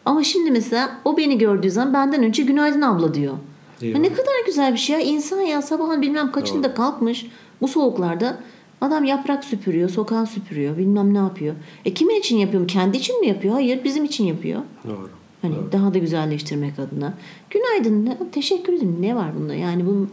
Ama 0.04 0.22
şimdi 0.24 0.50
mesela 0.50 1.00
o 1.04 1.16
beni 1.16 1.38
gördüğü 1.38 1.70
zaman 1.70 1.94
benden 1.94 2.22
önce 2.22 2.42
günaydın 2.42 2.82
abla 2.82 3.14
diyor. 3.14 3.34
Ya 3.80 3.98
ne 3.98 4.12
kadar 4.12 4.32
güzel 4.46 4.72
bir 4.72 4.78
şey 4.78 4.96
ya. 4.96 5.02
İnsan 5.02 5.40
ya 5.40 5.62
sabahın 5.62 6.02
bilmem 6.02 6.32
kaçında 6.32 6.74
kalkmış 6.74 7.26
bu 7.60 7.68
soğuklarda 7.68 8.36
adam 8.80 9.04
yaprak 9.04 9.44
süpürüyor, 9.44 9.88
sokağı 9.88 10.26
süpürüyor, 10.26 10.78
bilmem 10.78 11.14
ne 11.14 11.18
yapıyor. 11.18 11.54
E 11.84 11.94
kimin 11.94 12.14
için 12.18 12.36
yapıyor? 12.36 12.68
Kendi 12.68 12.96
için 12.96 13.20
mi 13.20 13.26
yapıyor? 13.26 13.54
Hayır 13.54 13.84
bizim 13.84 14.04
için 14.04 14.24
yapıyor. 14.24 14.60
doğru. 14.88 15.10
Hani 15.44 15.72
daha 15.72 15.94
da 15.94 15.98
güzelleştirmek 15.98 16.78
adına. 16.78 17.14
Günaydın. 17.50 18.16
Teşekkür 18.32 18.72
ederim. 18.72 18.96
Ne 19.00 19.16
var 19.16 19.30
bunda? 19.38 19.54
Yani 19.54 19.86
bu 19.86 20.06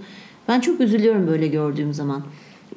ben 0.48 0.60
çok 0.60 0.82
üzülüyorum 0.82 1.28
böyle 1.28 1.48
gördüğüm 1.48 1.94
zaman. 1.94 2.24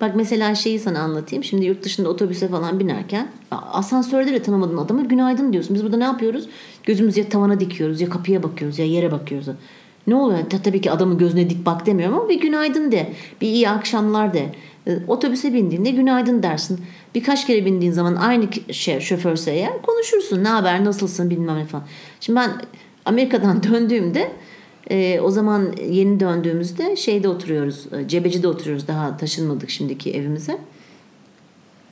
Bak 0.01 0.17
mesela 0.17 0.55
şeyi 0.55 0.79
sana 0.79 1.01
anlatayım. 1.01 1.45
Şimdi 1.45 1.67
yurt 1.67 1.85
dışında 1.85 2.09
otobüse 2.09 2.49
falan 2.49 2.81
binerken 2.81 3.29
asansörde 3.51 4.33
de 4.33 4.43
tanımadığın 4.43 4.77
adama 4.77 5.03
günaydın 5.03 5.53
diyorsun. 5.53 5.75
Biz 5.75 5.83
burada 5.83 5.97
ne 5.97 6.05
yapıyoruz? 6.05 6.49
Gözümüzü 6.83 7.21
ya 7.21 7.29
tavana 7.29 7.61
dikiyoruz 7.61 8.01
ya 8.01 8.09
kapıya 8.09 8.43
bakıyoruz 8.43 8.79
ya 8.79 8.85
yere 8.85 9.13
bakıyoruz. 9.13 9.49
Ne 10.07 10.15
oluyor? 10.15 10.39
Tabii 10.65 10.81
ki 10.81 10.91
adamın 10.91 11.19
gözüne 11.19 11.51
dik 11.51 11.67
bak 11.67 11.87
demiyorum 11.87 12.19
ama 12.19 12.29
bir 12.29 12.41
günaydın 12.41 12.93
de. 12.93 13.13
Bir 13.41 13.47
iyi 13.47 13.69
akşamlar 13.69 14.35
de. 14.35 14.53
E, 14.87 14.99
otobüse 15.09 15.55
bindiğinde 15.55 15.91
günaydın 15.91 16.43
dersin. 16.43 16.81
Birkaç 17.15 17.47
kere 17.47 17.65
bindiğin 17.65 17.93
zaman 17.93 18.15
aynı 18.15 18.49
şey, 18.71 19.01
şoförse 19.01 19.51
eğer 19.51 19.83
konuşursun. 19.83 20.45
Ne 20.45 20.49
haber, 20.49 20.85
nasılsın 20.85 21.31
bilmem 21.31 21.59
ne 21.59 21.67
falan. 21.67 21.85
Şimdi 22.21 22.39
ben 22.39 22.51
Amerika'dan 23.05 23.63
döndüğümde 23.73 24.33
e, 24.91 25.21
o 25.21 25.31
zaman 25.31 25.75
yeni 25.89 26.21
döndüğümüzde 26.21 26.97
şeyde 26.97 27.29
oturuyoruz. 27.29 27.87
E, 27.93 28.09
Cebeci'de 28.09 28.49
oturuyoruz. 28.49 28.89
Daha 28.89 29.17
taşınmadık 29.17 29.71
şimdiki 29.71 30.13
evimize. 30.13 30.59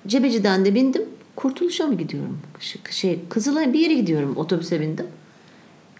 Cebeci'den 0.07 0.65
de 0.65 0.75
bindim. 0.75 1.03
Kurtuluş'a 1.37 1.87
mı 1.87 1.95
gidiyorum? 1.95 2.39
Şey, 2.91 3.21
Kızılay'a 3.29 3.73
bir 3.73 3.79
yere 3.79 3.95
gidiyorum. 3.95 4.37
Otobüse 4.37 4.81
bindim. 4.81 5.07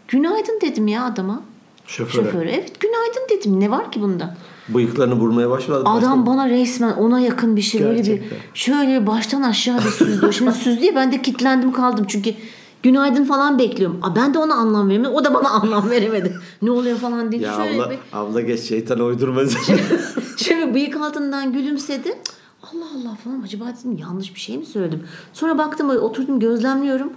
Günaydın 0.09 0.61
dedim 0.61 0.89
ya 0.89 1.05
adama. 1.05 1.43
Şoföre. 1.87 2.25
Şoföre. 2.25 2.51
Evet 2.51 2.81
günaydın 2.81 3.29
dedim. 3.31 3.61
Ne 3.61 3.71
var 3.71 3.93
ki 3.93 4.01
bunda? 4.01 4.37
Bıyıklarını 4.69 5.15
vurmaya 5.15 5.51
başladı. 5.51 5.83
Adam 5.85 6.03
başladı. 6.03 6.27
bana 6.27 6.49
resmen 6.49 6.93
ona 6.93 7.21
yakın 7.21 7.57
bir 7.57 7.63
şey 7.63 7.85
böyle 7.85 8.05
bir 8.05 8.23
şöyle 8.55 9.01
bir 9.01 9.07
baştan 9.07 9.43
aşağı 9.43 9.79
bir 9.79 9.91
süzdü. 9.91 10.33
Şimdi 10.33 10.53
süzdü 10.65 10.85
ya 10.85 10.95
ben 10.95 11.13
de 11.13 11.23
kilitlendim 11.23 11.73
kaldım 11.73 12.05
çünkü 12.09 12.35
günaydın 12.83 13.25
falan 13.25 13.59
bekliyorum. 13.59 13.99
Aa, 14.03 14.17
ben 14.17 14.35
de 14.35 14.39
ona 14.39 14.55
anlam 14.55 14.89
veremedim. 14.89 15.15
O 15.15 15.25
da 15.25 15.35
bana 15.35 15.49
anlam 15.63 15.91
veremedi. 15.91 16.37
Ne 16.63 16.71
oluyor 16.71 16.97
falan 16.97 17.33
diye. 17.33 17.43
Ya 17.43 17.53
şöyle 17.53 17.83
abla, 17.83 17.91
bir, 17.91 17.99
abla 18.13 18.41
geç 18.41 18.61
şeytan 18.61 19.01
uydurmaz. 19.01 19.57
şöyle 20.37 20.69
bir 20.69 20.75
bıyık 20.75 20.97
altından 20.97 21.53
gülümsedi. 21.53 22.19
Allah 22.63 22.87
Allah 22.97 23.17
falan 23.25 23.43
acaba 23.43 23.65
dedim 23.81 23.97
yanlış 23.97 24.35
bir 24.35 24.41
şey 24.41 24.59
mi 24.59 24.67
söyledim? 24.67 25.03
Sonra 25.33 25.59
baktım 25.59 25.91
oturdum 25.91 26.41
gözlemliyorum. 26.41 27.13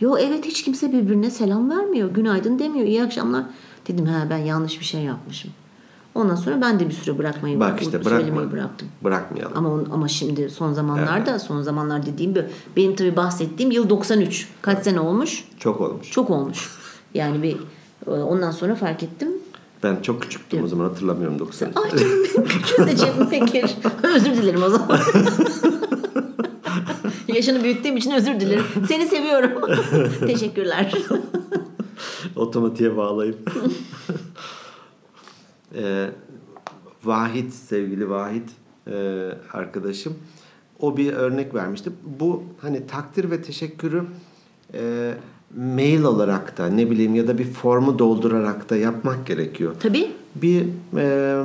Yo 0.00 0.16
evet 0.18 0.44
hiç 0.44 0.64
kimse 0.64 0.92
birbirine 0.92 1.30
selam 1.30 1.70
vermiyor. 1.70 2.10
Günaydın 2.10 2.58
demiyor. 2.58 2.86
İyi 2.86 3.02
akşamlar. 3.02 3.44
Dedim 3.88 4.06
ha 4.06 4.26
ben 4.30 4.38
yanlış 4.38 4.80
bir 4.80 4.84
şey 4.84 5.00
yapmışım. 5.00 5.50
Ondan 6.18 6.34
sonra 6.34 6.60
ben 6.60 6.80
de 6.80 6.88
bir 6.88 6.94
süre 6.94 7.18
bırakmayı 7.18 7.60
Bak 7.60 7.82
işte 7.82 8.04
bırakma, 8.04 8.52
bıraktım. 8.52 8.88
Bırakmayalım. 9.04 9.52
Ama 9.56 9.72
on, 9.72 9.88
ama 9.92 10.08
şimdi 10.08 10.50
son 10.50 10.72
zamanlarda 10.72 11.30
evet. 11.30 11.42
son 11.42 11.62
zamanlar 11.62 12.06
dediğim 12.06 12.34
benim 12.76 12.96
tabii 12.96 13.16
bahsettiğim 13.16 13.70
yıl 13.70 13.90
93. 13.90 14.48
Kaç 14.62 14.74
evet. 14.74 14.84
sene 14.84 15.00
olmuş? 15.00 15.44
Çok 15.58 15.80
olmuş. 15.80 16.10
Çok 16.10 16.30
olmuş. 16.30 16.70
Yani 17.14 17.42
bir 17.42 17.56
ondan 18.06 18.50
sonra 18.50 18.74
fark 18.74 19.02
ettim. 19.02 19.28
Ben 19.82 19.96
çok 20.02 20.22
küçüktüm 20.22 20.64
o 20.64 20.66
zaman 20.66 20.84
hatırlamıyorum 20.88 21.38
93. 21.38 21.76
Ay 21.76 21.90
canım 21.90 22.24
benim 22.34 22.48
küçüğüm 22.48 22.86
de 22.86 22.96
cebime 22.96 23.38
gir. 23.38 23.76
özür 24.02 24.30
dilerim 24.30 24.62
o 24.62 24.68
zaman. 24.70 24.98
Yaşını 27.28 27.64
büyüttüğüm 27.64 27.96
için 27.96 28.10
özür 28.10 28.40
dilerim. 28.40 28.64
Seni 28.88 29.06
seviyorum. 29.06 29.52
Teşekkürler. 30.26 30.92
Otomatiğe 32.36 32.96
bağlayıp. 32.96 33.50
Ee, 35.74 36.10
Vahit, 37.04 37.52
sevgili 37.54 38.10
Vahit 38.10 38.50
e, 38.86 38.92
arkadaşım. 39.52 40.14
O 40.80 40.96
bir 40.96 41.12
örnek 41.12 41.54
vermişti. 41.54 41.90
Bu 42.20 42.42
hani 42.60 42.86
takdir 42.86 43.30
ve 43.30 43.42
teşekkürü 43.42 44.04
e, 44.74 45.14
mail 45.56 46.02
olarak 46.02 46.58
da 46.58 46.66
ne 46.66 46.90
bileyim 46.90 47.14
ya 47.14 47.28
da 47.28 47.38
bir 47.38 47.44
formu 47.44 47.98
doldurarak 47.98 48.70
da 48.70 48.76
yapmak 48.76 49.26
gerekiyor. 49.26 49.74
Tabii. 49.80 50.10
Bir 50.34 50.66
e, 50.96 51.36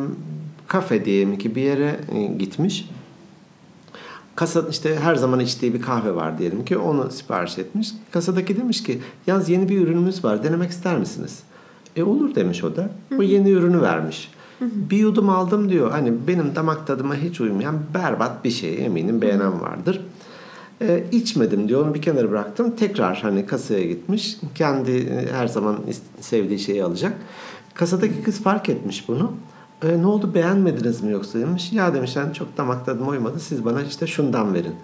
kafe 0.68 1.06
diyelim 1.06 1.38
ki 1.38 1.56
bir 1.56 1.62
yere 1.62 2.00
e, 2.12 2.26
gitmiş. 2.26 2.90
Kasa 4.36 4.66
işte 4.70 4.96
her 4.96 5.16
zaman 5.16 5.40
içtiği 5.40 5.74
bir 5.74 5.82
kahve 5.82 6.16
var 6.16 6.38
diyelim 6.38 6.66
ki 6.66 6.78
onu 6.78 7.12
sipariş 7.12 7.58
etmiş. 7.58 7.92
Kasadaki 8.12 8.58
demiş 8.58 8.84
ki 8.84 9.02
yaz 9.28 9.50
yeni 9.50 9.70
bir 9.70 9.82
ürünümüz 9.82 10.24
var 10.24 10.44
denemek 10.44 10.72
ister 10.72 10.98
misiniz? 10.98 11.44
E 11.96 12.04
olur 12.04 12.36
demiş 12.36 12.64
o 12.64 12.76
da. 12.76 12.90
Bu 13.18 13.24
yeni 13.24 13.50
ürünü 13.50 13.82
vermiş. 13.82 14.32
Bir 14.62 14.98
yudum 14.98 15.30
aldım 15.30 15.70
diyor. 15.70 15.92
Hani 15.92 16.14
benim 16.28 16.56
damak 16.56 16.88
tadıma 16.88 17.16
hiç 17.16 17.42
uymayan 17.42 17.76
berbat 17.94 18.44
bir 18.44 18.50
şey 18.50 18.86
eminim 18.86 19.22
beğenen 19.22 19.62
vardır. 19.62 20.02
E, 20.82 21.04
içmedim 21.12 21.70
diyor. 21.70 21.86
Onu 21.86 21.94
bir 21.94 22.02
kenara 22.02 22.32
bıraktım. 22.32 22.76
Tekrar 22.76 23.22
hani 23.22 23.46
kasaya 23.46 23.84
gitmiş. 23.84 24.38
Kendi 24.56 24.92
e, 24.92 25.32
her 25.34 25.48
zaman 25.48 25.78
sevdiği 26.20 26.60
şeyi 26.60 26.84
alacak. 26.84 27.14
Kasadaki 27.74 28.24
kız 28.24 28.44
fark 28.44 28.70
etmiş 28.70 29.08
bunu. 29.08 29.32
E, 29.84 30.02
ne 30.02 30.08
oldu 30.08 30.34
beğenmediniz 30.34 31.04
mi 31.04 31.12
yoksa 31.12 31.40
demiş. 31.40 31.74
Ya 31.74 31.94
demiş 31.94 32.16
yani 32.16 32.34
çok 32.34 32.58
damak 32.58 32.86
tadıma 32.86 33.12
uymadı. 33.12 33.40
Siz 33.40 33.66
bana 33.66 33.82
işte 33.82 34.08
şundan 34.08 34.54
verin. 34.54 34.76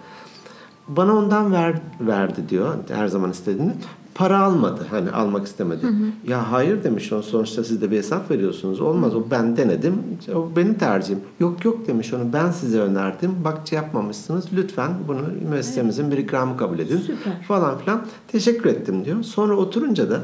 Bana 0.88 1.16
ondan 1.16 1.52
ver, 1.52 1.74
verdi 2.00 2.48
diyor 2.48 2.74
her 2.88 3.06
zaman 3.06 3.30
istediğini. 3.30 3.72
Para 4.20 4.38
almadı. 4.38 4.86
Hani 4.90 5.10
almak 5.10 5.46
istemedi. 5.46 5.82
Hı 5.82 5.88
hı. 5.88 6.04
Ya 6.28 6.52
hayır 6.52 6.84
demiş 6.84 7.12
o 7.12 7.22
sonuçta 7.22 7.64
siz 7.64 7.82
de 7.82 7.90
bir 7.90 7.96
hesap 7.96 8.30
veriyorsunuz. 8.30 8.80
Olmaz 8.80 9.12
hı. 9.12 9.16
o 9.18 9.24
ben 9.30 9.56
denedim. 9.56 10.02
O 10.34 10.48
benim 10.56 10.74
tercihim. 10.74 11.20
Yok 11.40 11.64
yok 11.64 11.86
demiş 11.86 12.12
onu 12.12 12.32
ben 12.32 12.50
size 12.50 12.80
önerdim. 12.80 13.34
Bak 13.44 13.58
şey 13.68 13.76
yapmamışsınız. 13.76 14.44
Lütfen 14.56 14.90
bunu 15.08 15.22
müessesemizin 15.50 16.04
evet. 16.04 16.12
bir 16.12 16.18
ikramı 16.18 16.56
kabul 16.56 16.78
edin. 16.78 16.98
Süper. 16.98 17.42
Falan 17.48 17.78
filan. 17.78 18.06
Teşekkür 18.28 18.70
ettim 18.70 19.04
diyor. 19.04 19.22
Sonra 19.22 19.56
oturunca 19.56 20.10
da 20.10 20.20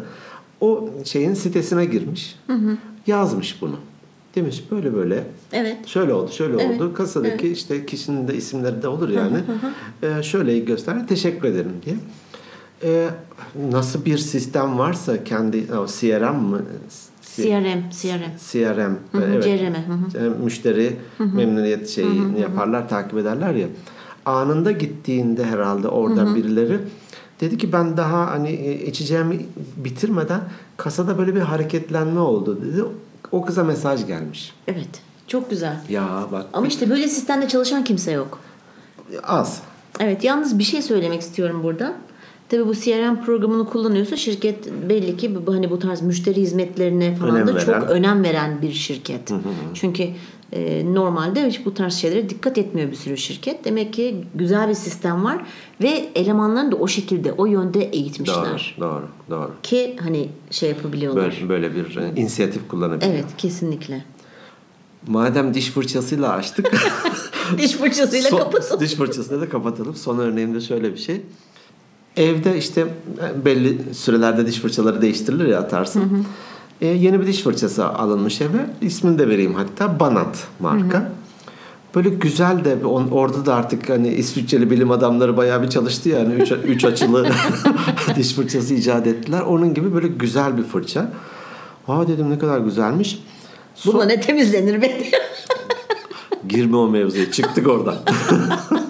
o 0.61 0.90
şeyin 1.04 1.35
sitesine 1.35 1.85
girmiş. 1.85 2.38
Hı 2.46 2.52
hı. 2.52 2.76
Yazmış 3.06 3.62
bunu. 3.62 3.76
Demiş 4.35 4.64
böyle 4.70 4.94
böyle. 4.94 5.24
Evet. 5.52 5.87
Şöyle 5.87 6.12
oldu, 6.12 6.30
şöyle 6.32 6.62
evet. 6.62 6.80
oldu. 6.80 6.94
Kasadaki 6.94 7.46
evet. 7.46 7.56
işte 7.56 7.87
kişinin 7.87 8.28
de 8.28 8.35
isimleri 8.35 8.82
de 8.82 8.88
olur 8.88 9.09
yani. 9.09 9.38
ee, 10.02 10.22
şöyle 10.22 10.59
göster. 10.59 11.06
Teşekkür 11.06 11.48
ederim 11.48 11.72
diye. 11.85 11.96
Ee, 12.82 13.08
nasıl 13.70 14.04
bir 14.04 14.18
sistem 14.18 14.78
varsa 14.78 15.24
kendi 15.24 15.74
o 15.74 15.86
CRM 15.86 16.36
mı? 16.36 16.62
CRM, 17.36 17.90
CRM. 17.90 18.30
CRM. 18.50 18.96
Hı 19.12 19.18
hı, 19.18 19.24
evet. 19.24 19.44
CRM. 19.44 19.74
Hı 19.74 20.18
hı. 20.18 20.30
Müşteri 20.44 20.96
hı 21.18 21.24
hı. 21.24 21.36
memnuniyet 21.36 21.88
şeyini 21.88 22.32
hı 22.32 22.36
hı. 22.36 22.40
yaparlar, 22.40 22.88
takip 22.88 23.18
ederler 23.18 23.54
ya. 23.54 23.66
Anında 24.24 24.72
gittiğinde 24.72 25.44
herhalde 25.44 25.88
orada 25.88 26.20
hı 26.20 26.26
hı. 26.26 26.34
birileri 26.34 26.78
dedi 27.40 27.58
ki 27.58 27.72
ben 27.72 27.96
daha 27.96 28.30
hani 28.30 28.50
e, 28.50 28.86
içeceğimi 28.86 29.46
bitirmeden 29.76 30.40
kasada 30.76 31.18
böyle 31.18 31.34
bir 31.34 31.40
hareketlenme 31.40 32.20
oldu 32.20 32.62
dedi. 32.62 32.84
O 33.32 33.44
kıza 33.44 33.64
mesaj 33.64 34.06
gelmiş. 34.06 34.52
Evet. 34.68 34.88
Çok 35.26 35.50
güzel. 35.50 35.80
Ya 35.88 36.26
bak. 36.32 36.46
Ama 36.52 36.66
işte 36.66 36.90
böyle 36.90 37.08
sistemde 37.08 37.48
çalışan 37.48 37.84
kimse 37.84 38.12
yok. 38.12 38.38
Az. 39.22 39.60
Evet. 40.00 40.24
Yalnız 40.24 40.58
bir 40.58 40.64
şey 40.64 40.82
söylemek 40.82 41.20
istiyorum 41.20 41.60
burada. 41.62 41.94
Tabii 42.48 42.66
bu 42.66 42.74
CRM 42.74 43.24
programını 43.24 43.66
kullanıyorsa 43.66 44.16
şirket 44.16 44.72
belli 44.88 45.16
ki 45.16 45.30
hani 45.46 45.70
bu 45.70 45.78
tarz 45.78 46.02
müşteri 46.02 46.40
hizmetlerine 46.40 47.14
falan 47.14 47.37
önem 47.37 47.46
da 47.46 47.54
veren. 47.54 47.64
çok 47.64 47.90
önem 47.90 48.24
veren 48.24 48.62
bir 48.62 48.72
şirket. 48.72 49.30
Hı 49.30 49.35
hı. 49.35 49.40
Çünkü 49.74 50.09
e, 50.52 50.94
normalde 50.94 51.48
hiç 51.48 51.66
bu 51.66 51.74
tarz 51.74 51.94
şeylere 51.94 52.28
dikkat 52.28 52.59
etmiyor 52.59 52.90
bir 52.90 52.96
sürü 52.96 53.16
şirket. 53.16 53.64
Demek 53.64 53.92
ki 53.92 54.24
güzel 54.35 54.68
bir 54.68 54.74
sistem 54.74 55.24
var 55.24 55.46
ve 55.82 56.09
elemanlarını 56.14 56.72
da 56.72 56.76
o 56.76 56.88
şekilde 56.88 57.32
o 57.32 57.46
yönde 57.46 57.85
eğitmişler. 57.85 58.76
Doğru, 58.80 58.90
doğru, 58.90 59.09
doğru. 59.30 59.50
Ki 59.62 59.96
hani 60.00 60.28
şey 60.50 60.68
yapabiliyorlar. 60.68 61.24
Böyle, 61.24 61.48
böyle 61.48 61.74
bir 61.74 61.96
e, 61.96 62.20
inisiyatif 62.20 62.68
kullanabiliyor. 62.68 63.12
Evet, 63.12 63.26
kesinlikle. 63.38 64.04
Madem 65.06 65.54
diş 65.54 65.70
fırçasıyla 65.70 66.32
açtık. 66.32 66.72
diş 67.59 67.72
fırçasıyla 67.72 68.30
son, 68.30 68.38
kapatalım. 68.38 68.80
Diş 68.80 68.94
fırçasıyla 68.94 69.40
da 69.40 69.48
kapatalım. 69.48 69.94
Son 69.94 70.18
örneğimde 70.18 70.61
şöyle 70.61 70.92
bir 70.92 70.98
şey. 70.98 71.20
Evde 72.16 72.59
işte 72.59 72.87
belli 73.44 73.94
sürelerde 73.94 74.46
diş 74.46 74.61
fırçaları 74.61 75.02
değiştirilir 75.02 75.46
ya 75.46 75.59
atarsın. 75.59 76.00
Hı 76.00 76.05
hı. 76.05 76.20
E, 76.81 76.87
yeni 76.87 77.20
bir 77.20 77.26
diş 77.26 77.42
fırçası 77.42 77.88
alınmış 77.88 78.40
eve. 78.40 78.66
İsmini 78.81 79.18
de 79.18 79.29
vereyim 79.29 79.55
hatta. 79.55 80.00
Banat 80.00 80.46
marka. 80.61 80.98
Hı 80.98 81.02
hı. 81.02 81.09
Böyle 81.94 82.09
güzel 82.09 82.64
de 82.64 82.87
orada 83.12 83.46
da 83.46 83.55
artık 83.55 83.88
hani 83.90 84.09
İsviçreli 84.09 84.70
bilim 84.70 84.90
adamları 84.90 85.37
bayağı 85.37 85.62
bir 85.62 85.68
çalıştı 85.68 86.09
yani. 86.09 86.35
Üç, 86.35 86.52
üç 86.64 86.85
açılı 86.85 87.26
diş 88.16 88.33
fırçası 88.33 88.74
icat 88.74 89.07
ettiler. 89.07 89.40
Onun 89.40 89.74
gibi 89.74 89.94
böyle 89.94 90.09
güzel 90.09 90.59
bir 90.59 90.62
fırça. 90.62 91.12
Aa 91.88 92.09
dedim 92.09 92.31
ne 92.31 92.38
kadar 92.38 92.59
güzelmiş. 92.59 93.18
Bununla 93.87 94.05
ne 94.05 94.20
temizlenir 94.20 94.83
be 94.83 94.98
Girme 96.48 96.76
o 96.76 96.88
mevzuya. 96.88 97.33
Çıktık 97.33 97.68
oradan. 97.68 97.96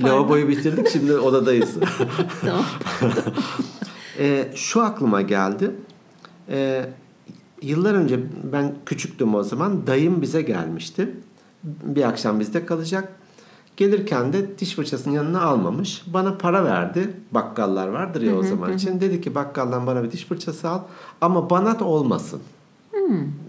Lavaboyu 0.00 0.48
bitirdik 0.48 0.88
şimdi 0.88 1.16
odadayız. 1.16 1.74
tamam. 2.40 2.64
e, 4.18 4.52
şu 4.54 4.82
aklıma 4.82 5.22
geldi. 5.22 5.70
E, 6.48 6.86
yıllar 7.62 7.94
önce 7.94 8.20
ben 8.52 8.74
küçüktüm 8.86 9.34
o 9.34 9.42
zaman. 9.42 9.86
Dayım 9.86 10.22
bize 10.22 10.42
gelmişti. 10.42 11.16
Bir 11.64 12.02
akşam 12.02 12.40
bizde 12.40 12.66
kalacak. 12.66 13.12
Gelirken 13.76 14.32
de 14.32 14.58
diş 14.58 14.74
fırçasının 14.74 15.14
yanına 15.14 15.42
almamış. 15.42 16.02
Bana 16.06 16.38
para 16.38 16.64
verdi. 16.64 17.10
Bakkallar 17.30 17.88
vardır 17.88 18.22
ya 18.22 18.36
o 18.36 18.42
zaman 18.42 18.72
için. 18.72 19.00
Dedi 19.00 19.20
ki 19.20 19.34
bakkaldan 19.34 19.86
bana 19.86 20.02
bir 20.02 20.10
diş 20.10 20.24
fırçası 20.24 20.68
al. 20.68 20.80
Ama 21.20 21.50
banat 21.50 21.82
olmasın. 21.82 22.40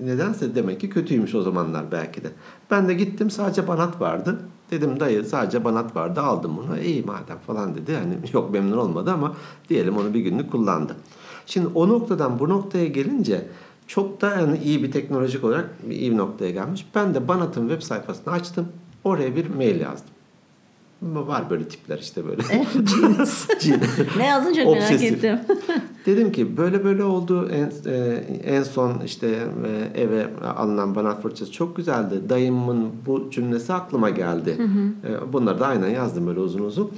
Nedense 0.03 0.55
demek 0.55 0.81
ki 0.81 0.89
kötüymüş 0.89 1.35
o 1.35 1.41
zamanlar 1.41 1.91
belki 1.91 2.23
de. 2.23 2.31
Ben 2.71 2.87
de 2.87 2.93
gittim 2.93 3.29
sadece 3.29 3.67
banat 3.67 4.01
vardı. 4.01 4.39
Dedim 4.73 4.99
dayı 4.99 5.23
sadece 5.23 5.63
banat 5.63 5.95
vardı 5.95 6.21
aldım 6.21 6.57
bunu. 6.57 6.79
İyi 6.79 7.03
madem 7.03 7.37
falan 7.47 7.75
dedi. 7.75 7.95
Hani 7.95 8.13
yok 8.33 8.51
memnun 8.51 8.77
olmadı 8.77 9.11
ama 9.11 9.33
diyelim 9.69 9.97
onu 9.97 10.13
bir 10.13 10.19
günlük 10.19 10.51
kullandı. 10.51 10.95
Şimdi 11.45 11.67
o 11.75 11.89
noktadan 11.89 12.39
bu 12.39 12.49
noktaya 12.49 12.85
gelince 12.85 13.47
çok 13.87 14.21
da 14.21 14.29
yani 14.29 14.57
iyi 14.57 14.83
bir 14.83 14.91
teknolojik 14.91 15.43
olarak 15.43 15.69
iyi 15.89 16.11
bir 16.11 16.17
noktaya 16.17 16.51
gelmiş. 16.51 16.85
Ben 16.95 17.13
de 17.13 17.27
Banat'ın 17.27 17.69
web 17.69 17.81
sayfasını 17.81 18.33
açtım. 18.33 18.67
Oraya 19.03 19.35
bir 19.35 19.55
mail 19.55 19.79
yazdım. 19.79 20.09
Var 21.03 21.49
böyle 21.49 21.67
tipler 21.67 21.97
işte 21.99 22.25
böyle. 22.27 22.41
Cins. 22.73 23.47
Cin. 23.59 23.75
ne 24.17 24.25
yazdın 24.25 24.53
çok 24.53 24.73
merak 24.73 25.03
ettim. 25.03 25.39
Dedim 26.05 26.31
ki 26.31 26.57
böyle 26.57 26.83
böyle 26.83 27.03
oldu. 27.03 27.49
En, 27.53 27.91
e, 27.91 27.95
en 28.43 28.63
son 28.63 29.01
işte 29.05 29.27
e, 29.95 30.01
eve 30.01 30.27
alınan 30.57 30.95
banat 30.95 31.21
fırçası 31.21 31.51
çok 31.51 31.75
güzeldi. 31.75 32.29
Dayımın 32.29 32.89
bu 33.05 33.29
cümlesi 33.31 33.73
aklıma 33.73 34.09
geldi. 34.09 34.57
E, 35.07 35.33
bunları 35.33 35.59
da 35.59 35.67
aynen 35.67 35.89
yazdım 35.89 36.27
böyle 36.27 36.39
uzun 36.39 36.59
uzun. 36.63 36.91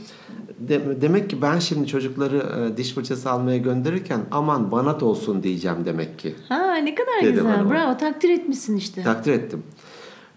De- 0.60 1.02
demek 1.02 1.30
ki 1.30 1.41
ben 1.41 1.60
şimdi 1.60 1.88
çocukları 1.88 2.38
e, 2.38 2.78
diş 2.78 2.94
fırçası 2.94 3.32
almaya 3.32 3.58
gönderirken 3.58 4.20
aman 4.32 4.72
banat 4.72 5.04
olsun 5.04 5.44
diyeceğim 5.44 5.78
demek 5.86 6.20
ki. 6.20 6.36
Ha 6.50 6.76
ne 6.76 6.96
kadar 6.96 7.13
Dedim 7.22 7.34
güzel. 7.36 7.52
hanıma. 7.52 7.72
Bravo 7.72 7.98
takdir 7.98 8.30
etmişsin 8.30 8.78
işte. 8.78 9.04
Takdir 9.04 9.34
ettim. 9.34 9.63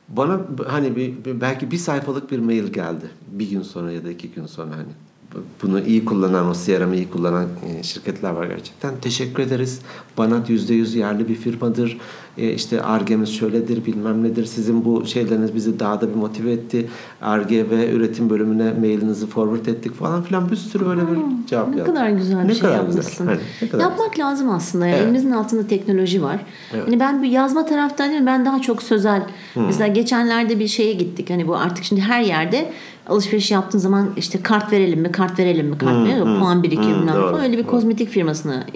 Bana 0.08 0.40
hani 0.66 0.96
bir- 0.96 1.40
belki 1.40 1.70
bir 1.70 1.76
sayfalık 1.76 2.30
bir 2.30 2.38
mail 2.38 2.64
geldi. 2.72 3.10
Bir 3.32 3.50
gün 3.50 3.62
sonra 3.62 3.92
ya 3.92 4.04
da 4.04 4.10
iki 4.10 4.30
gün 4.30 4.46
sonra 4.46 4.76
hani. 4.76 4.92
Bu- 5.34 5.38
Bunu 5.62 5.80
iyi 5.80 6.04
kullanan, 6.04 6.48
o 6.48 6.52
CRM'i 6.54 6.96
iyi 6.96 7.10
kullanan 7.10 7.46
e, 7.66 7.82
şirketler 7.82 8.30
var 8.30 8.46
gerçekten. 8.46 8.94
Teşekkür 9.00 9.42
ederiz. 9.42 9.80
Banat 10.18 10.50
yüz 10.50 10.94
yerli 10.94 11.28
bir 11.28 11.34
firmadır. 11.34 11.98
E, 12.38 12.52
işte 12.52 12.82
Arge'miz 12.82 13.28
şöyledir, 13.28 13.86
bilmem 13.86 14.22
nedir. 14.24 14.44
Sizin 14.44 14.84
bu 14.84 15.06
şeyleriniz 15.06 15.54
bizi 15.54 15.80
daha 15.80 16.00
da 16.00 16.08
bir 16.10 16.14
motive 16.14 16.52
etti. 16.52 16.88
Arge 17.22 17.70
ve 17.70 17.90
üretim 17.92 18.30
bölümüne 18.30 18.72
mailinizi 18.72 19.26
forward 19.26 19.66
ettik 19.66 19.94
falan 19.94 20.22
filan. 20.22 20.50
Bir 20.50 20.56
sürü 20.56 20.86
böyle 20.86 21.00
bir 21.00 21.46
cevap 21.46 21.68
Ne 21.68 21.76
yazdım. 21.78 21.94
kadar 21.94 22.08
güzel 22.10 22.42
bir 22.44 22.48
Ne 22.48 22.52
şey 22.54 22.60
kadar 22.62 22.74
yapmışsın. 22.74 23.02
Güzel. 23.10 23.26
Hani, 23.26 23.38
ne 23.62 23.68
kadar 23.68 23.82
Yapmak 23.84 24.18
lazım 24.18 24.50
aslında. 24.50 24.86
Yani 24.86 24.94
Evet. 24.96 25.04
Elimizin 25.04 25.30
altında 25.30 25.66
teknoloji 25.66 26.22
var. 26.22 26.40
Evet. 26.74 26.86
Hani 26.86 27.00
ben 27.00 27.22
bir 27.22 27.28
yazma 27.28 27.66
taraftan 27.66 28.10
değilim. 28.10 28.26
Ben 28.26 28.44
daha 28.46 28.60
çok 28.60 28.82
sözel. 28.82 29.22
Mesela 29.56 29.86
geçenlerde 29.88 30.58
bir 30.58 30.68
şeye 30.68 30.92
gittik. 30.92 31.30
Hani 31.30 31.48
bu 31.48 31.56
artık 31.56 31.84
şimdi 31.84 32.00
her 32.00 32.20
yerde 32.22 32.72
alışveriş 33.08 33.50
yaptığın 33.50 33.78
zaman 33.78 34.10
işte 34.16 34.42
kart 34.42 34.72
verelim 34.72 35.00
mi, 35.00 35.12
kart 35.12 35.38
verelim 35.38 35.66
mi, 35.66 35.78
kart 35.78 36.08
verelim 36.08 36.28
mi, 36.28 36.38
puan 36.38 36.62
birikiminden 36.62 37.14
doğru, 37.14 37.30
falan. 37.30 37.44
Öyle 37.44 37.58
bir 37.58 37.64
doğru. 37.64 37.70
kozmetik 37.70 38.08
firmasına 38.08 38.66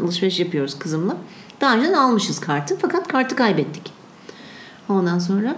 alışveriş 0.00 0.40
yapıyoruz 0.40 0.78
kızımla. 0.78 1.16
Daha 1.60 1.76
önceden 1.76 1.92
almışız 1.92 2.40
kartı 2.40 2.76
fakat 2.80 3.08
kartı 3.08 3.36
kaybettik. 3.36 3.92
Ondan 4.88 5.18
sonra 5.18 5.56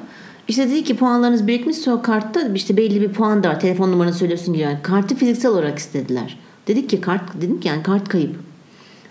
işte 0.49 0.70
dedi 0.70 0.85
ki 0.85 0.97
puanlarınız 0.97 1.47
birikmişse 1.47 1.92
o 1.92 2.03
kartta 2.03 2.49
işte 2.55 2.77
belli 2.77 3.01
bir 3.01 3.12
puan 3.12 3.44
da 3.44 3.49
var. 3.49 3.61
Telefon 3.61 3.92
numaranı 3.92 4.14
söylüyorsun 4.14 4.55
gibi. 4.55 4.62
Yani 4.62 4.79
kartı 4.83 5.14
fiziksel 5.14 5.51
olarak 5.51 5.79
istediler. 5.79 6.38
Dedik 6.68 6.90
ki 6.90 7.01
kart 7.01 7.23
dedim 7.35 7.61
ki 7.61 7.68
yani 7.68 7.83
kart 7.83 8.09
kayıp. 8.09 8.37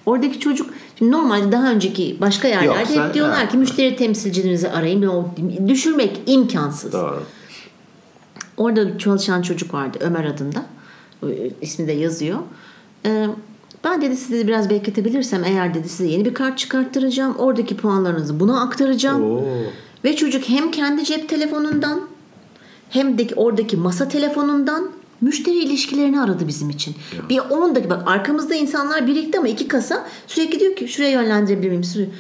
Oradaki 0.06 0.40
çocuk 0.40 0.74
şimdi 1.00 1.12
normalde 1.12 1.52
daha 1.52 1.72
önceki 1.72 2.18
başka 2.22 2.48
yerlerde 2.48 2.94
Yoksa- 2.94 3.08
hep 3.08 3.14
diyorlar 3.14 3.42
evet. 3.42 3.52
ki 3.52 3.58
müşteri 3.58 3.96
temsilcinizi 3.96 4.70
arayın. 4.70 5.08
O, 5.08 5.26
düşürmek 5.68 6.22
imkansız. 6.26 6.94
Doğru. 6.94 7.24
Orada 8.58 8.98
çalışan 8.98 9.42
çocuk 9.42 9.74
vardı 9.74 9.98
Ömer 10.02 10.26
adında. 10.26 10.66
Ee, 11.24 11.52
İsmi 11.62 11.88
de 11.88 11.92
yazıyor. 11.92 12.40
Ee, 13.06 13.28
ben 13.84 14.02
dedi 14.02 14.18
sizi 14.18 14.48
biraz 14.48 14.70
bekletebilirsem 14.70 15.44
eğer 15.44 15.74
dedi 15.74 15.90
size 15.90 16.10
yeni 16.10 16.26
bir 16.26 16.34
kart 16.34 16.58
çıkarttıracağım. 16.58 17.36
Oradaki 17.36 17.78
puanlarınızı 17.78 18.40
buna 18.40 18.62
aktaracağım. 18.62 19.24
Oo. 19.24 19.44
Ve 20.04 20.16
çocuk 20.16 20.50
hem 20.50 20.72
kendi 20.72 21.04
cep 21.04 21.30
telefonundan 21.30 22.02
hem 22.90 23.18
de 23.18 23.28
oradaki 23.36 23.78
masa 23.78 24.08
telefonundan 24.08 24.90
müşteri 25.22 25.58
ilişkilerini 25.58 26.22
aradı 26.22 26.48
bizim 26.48 26.70
için. 26.70 26.96
Bir 27.30 27.40
10 27.40 27.76
dakika 27.76 27.90
bak 27.90 28.04
arkamızda 28.06 28.56
insanlar 28.56 29.08
birikti 29.08 29.40
ama 29.40 29.48
iki 29.48 29.68
kasa 29.68 30.08
sürekli 30.28 30.60
diyor 30.60 30.76
ki 30.76 30.88
şuraya 30.88 31.12
yönlendirebilir 31.12 31.70
miyim? 31.70 32.14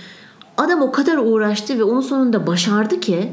Adam 0.57 0.81
o 0.81 0.91
kadar 0.91 1.17
uğraştı 1.17 1.79
ve 1.79 1.83
onun 1.83 2.01
sonunda 2.01 2.47
başardı 2.47 2.99
ki 2.99 3.31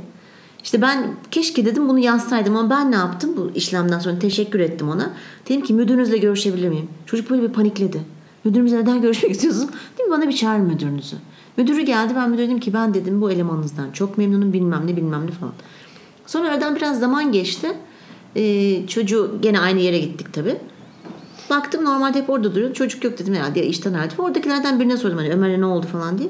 işte 0.63 0.83
ben 0.83 1.15
keşke 1.31 1.65
dedim 1.65 1.89
bunu 1.89 1.99
yazsaydım 1.99 2.57
ama 2.57 2.71
ben 2.71 2.93
ne 2.93 2.97
yaptım 2.97 3.31
bu 3.37 3.51
işlemden 3.55 3.99
sonra 3.99 4.19
teşekkür 4.19 4.61
ettim 4.61 4.89
ona. 4.89 5.11
Dedim 5.49 5.63
ki 5.63 5.75
müdürünüzle 5.75 6.19
görüşebilir 6.19 6.69
miyim? 6.69 6.89
Çocuk 7.07 7.31
böyle 7.31 7.43
bir 7.43 7.53
panikledi. 7.53 8.01
Müdürümüzle 8.45 8.77
neden 8.77 9.01
görüşmek 9.03 9.33
istiyorsun? 9.33 9.71
Değil 9.99 10.09
mi 10.09 10.13
bana 10.13 10.29
bir 10.29 10.37
çağır 10.37 10.59
müdürünüzü. 10.59 11.17
Müdürü 11.57 11.83
geldi 11.83 12.13
ben 12.17 12.31
müdüre 12.31 12.47
dedim 12.47 12.61
ki 12.61 12.75
ben 12.75 12.95
dedim 12.95 13.21
bu 13.21 13.31
elemanınızdan 13.31 13.91
çok 13.93 14.19
memnunum 14.19 14.53
bilmem 14.53 14.87
ne 14.87 14.97
bilmem 14.97 15.27
ne 15.27 15.31
falan. 15.31 15.53
Sonra 16.27 16.49
aradan 16.49 16.77
biraz 16.77 17.01
zaman 17.01 17.33
geçti. 17.33 17.69
Ee, 18.37 18.87
çocuğu 18.87 19.39
gene 19.43 19.61
aynı 19.61 19.81
yere 19.81 19.99
gittik 19.99 20.33
tabii. 20.33 20.57
Baktım 21.51 21.85
normalde 21.85 22.19
hep 22.19 22.31
orada 22.31 22.55
duruyor. 22.55 22.75
Çocuk 22.75 23.05
yok 23.05 23.19
dedim 23.19 23.35
herhalde 23.35 23.67
işten 23.67 23.95
herhalde. 23.95 24.15
Oradakilerden 24.19 24.81
birine 24.81 24.97
sordum 24.97 25.19
hani 25.19 25.31
Ömer'e 25.31 25.61
ne 25.61 25.67
oldu 25.67 25.87
falan 25.87 26.19
diye. 26.19 26.29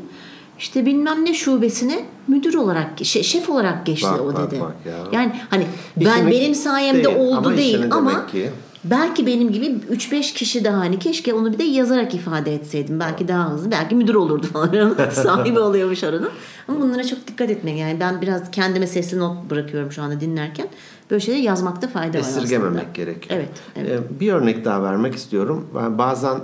İşte 0.61 0.87
bilmem 0.87 1.25
ne 1.25 1.35
şubesine 1.35 2.05
müdür 2.29 2.55
olarak, 2.55 2.91
şef 3.05 3.51
olarak 3.51 3.87
geçti 3.87 4.09
Bak, 4.13 4.21
o 4.21 4.27
bak, 4.35 4.53
dedi. 4.53 4.61
bak 4.61 4.75
ya. 4.87 4.99
Yani 5.13 5.33
hani 5.51 5.67
ben 5.97 6.31
benim 6.31 6.55
sayemde 6.55 7.05
değil, 7.05 7.17
oldu 7.17 7.37
ama 7.49 7.57
değil 7.57 7.85
ama 7.91 8.27
ki- 8.27 8.51
belki 8.85 9.27
benim 9.27 9.53
gibi 9.53 9.67
3-5 9.67 10.33
kişi 10.35 10.65
daha 10.65 10.79
hani 10.79 10.99
keşke 10.99 11.35
onu 11.35 11.53
bir 11.53 11.59
de 11.59 11.65
yazarak 11.65 12.15
ifade 12.15 12.55
etseydim. 12.55 13.01
Belki 13.01 13.29
daha 13.29 13.51
hızlı. 13.51 13.71
Belki 13.71 13.95
müdür 13.95 14.15
olurdu 14.15 14.47
falan. 14.47 14.97
Sahibi 15.13 15.59
oluyormuş 15.59 16.05
aranın. 16.05 16.31
Ama 16.69 16.81
bunlara 16.81 17.05
çok 17.05 17.27
dikkat 17.27 17.51
etmek. 17.51 17.79
Yani 17.79 18.01
ben 18.01 18.21
biraz 18.23 18.51
kendime 18.51 18.87
sesli 18.87 19.19
not 19.19 19.51
bırakıyorum 19.51 19.93
şu 19.93 20.03
anda 20.03 20.21
dinlerken. 20.21 20.67
Böyle 21.11 21.21
şeyleri 21.21 21.43
yazmakta 21.43 21.89
fayda 21.89 22.19
var 22.19 22.23
aslında. 22.23 22.45
Esirgememek 22.45 22.95
gerekiyor. 22.95 23.41
Evet. 23.41 23.49
evet. 23.77 24.01
Ee, 24.17 24.21
Bir 24.21 24.33
örnek 24.33 24.65
daha 24.65 24.83
vermek 24.83 25.15
istiyorum. 25.15 25.69
Ben 25.75 25.99
bazen 25.99 26.41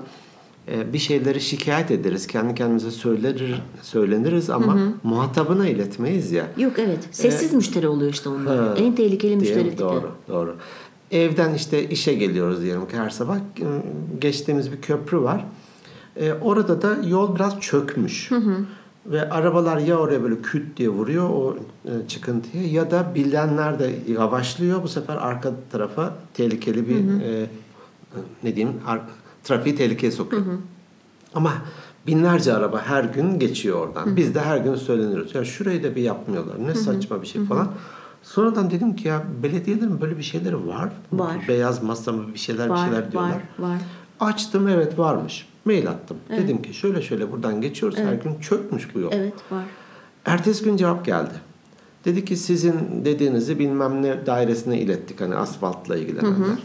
bir 0.93 0.99
şeyleri 0.99 1.41
şikayet 1.41 1.91
ederiz. 1.91 2.27
Kendi 2.27 2.55
kendimize 2.55 2.91
söyler, 2.91 3.63
söyleniriz 3.83 4.51
ama 4.51 4.79
muhatabına 5.03 5.69
iletmeyiz 5.69 6.33
ya. 6.33 6.47
Yok 6.57 6.73
evet. 6.79 6.99
Sessiz 7.11 7.53
müşteri 7.55 7.89
oluyor 7.89 8.13
işte 8.13 8.29
onlar. 8.29 8.59
Ha. 8.59 8.75
En 8.77 8.95
tehlikeli 8.95 9.37
müşteri 9.37 9.71
tipi. 9.71 9.79
Doğru, 9.79 10.11
doğru. 10.29 10.57
Evden 11.11 11.55
işte 11.55 11.89
işe 11.89 12.15
geliyoruz 12.15 12.63
diyelim 12.63 12.89
ki 12.89 12.97
her 12.97 13.11
sabah. 13.11 13.37
e, 13.37 13.41
Geçtiğimiz 14.21 14.73
bir 14.73 14.81
köprü 14.81 15.21
var. 15.23 15.45
E, 16.17 16.33
orada 16.33 16.83
da 16.83 16.97
yol 17.09 17.35
biraz 17.37 17.61
çökmüş. 17.61 18.31
Ve 19.07 19.31
arabalar 19.31 19.79
ya 19.79 19.97
oraya 19.99 20.23
böyle 20.23 20.43
küt 20.43 20.77
diye 20.77 20.89
vuruyor 20.89 21.31
o 21.31 21.57
e, 21.85 21.91
çıkıntıya 22.09 22.65
ya 22.67 22.91
da 22.91 23.13
bilenler 23.15 23.79
de 23.79 23.91
yavaşlıyor. 24.13 24.83
Bu 24.83 24.89
sefer 24.89 25.17
arka 25.17 25.53
tarafa 25.73 26.15
tehlikeli 26.35 26.89
bir 26.89 26.97
e, 27.23 27.47
ne 28.43 28.57
diyeyim 28.57 28.77
ar- 28.87 29.01
trafiği 29.47 29.77
tehlikeye 29.77 30.13
sokuyor. 30.13 30.43
Ama 31.35 31.53
binlerce 32.07 32.55
araba 32.55 32.83
her 32.83 33.05
gün 33.05 33.39
geçiyor 33.39 33.87
oradan. 33.89 34.17
Biz 34.17 34.35
de 34.35 34.41
her 34.41 34.57
gün 34.59 34.75
söyleniyoruz. 34.75 35.35
Ya 35.35 35.45
şurayı 35.45 35.83
da 35.83 35.97
bir 35.97 36.03
yapmıyorlar. 36.03 36.55
Ne 36.67 36.75
saçma 36.75 37.23
bir 37.23 37.27
şey 37.27 37.45
falan. 37.45 37.69
Sonradan 38.23 38.71
dedim 38.71 38.97
ki 38.97 39.09
ya 39.09 39.23
belediyelerin 39.43 40.01
böyle 40.01 40.19
bir 40.19 40.23
şeyleri 40.23 40.67
var. 40.67 40.93
Var. 41.13 41.37
Beyaz 41.49 41.83
masa 41.83 42.13
mı 42.13 42.35
bir 42.35 42.39
şeyler 42.39 42.67
bir 42.67 42.71
Var, 42.71 42.85
şeyler 42.87 43.13
diyorlar. 43.13 43.31
var, 43.31 43.69
var. 43.69 43.79
Açtım 44.21 44.69
evet 44.69 44.99
varmış. 44.99 45.49
Mail 45.65 45.89
attım. 45.89 46.17
Dedim 46.31 46.63
ki 46.63 46.75
şöyle 46.75 47.03
şöyle 47.03 47.33
buradan 47.33 47.61
geçiyoruz. 47.61 47.99
Her 47.99 48.13
gün 48.15 48.41
çökmüş 48.41 48.95
bu 48.95 49.01
yol. 49.01 49.11
Evet 49.13 49.35
var. 49.51 49.65
Ertesi 50.25 50.65
gün 50.65 50.77
cevap 50.77 51.05
geldi. 51.05 51.35
Dedi 52.05 52.25
ki 52.25 52.37
sizin 52.37 53.05
dediğinizi 53.05 53.59
bilmem 53.59 54.03
ne 54.03 54.27
dairesine 54.27 54.81
ilettik 54.81 55.21
hani 55.21 55.35
asfaltla 55.35 55.97
ilgilenenler. 55.97 56.59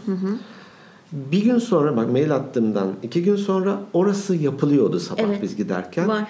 Bir 1.12 1.44
gün 1.44 1.58
sonra 1.58 1.96
bak 1.96 2.12
mail 2.12 2.34
attığımdan 2.34 2.88
iki 3.02 3.22
gün 3.22 3.36
sonra 3.36 3.80
orası 3.92 4.36
yapılıyordu 4.36 5.00
sabah 5.00 5.20
Evet. 5.22 5.42
biz 5.42 5.56
giderken. 5.56 6.08
Var. 6.08 6.24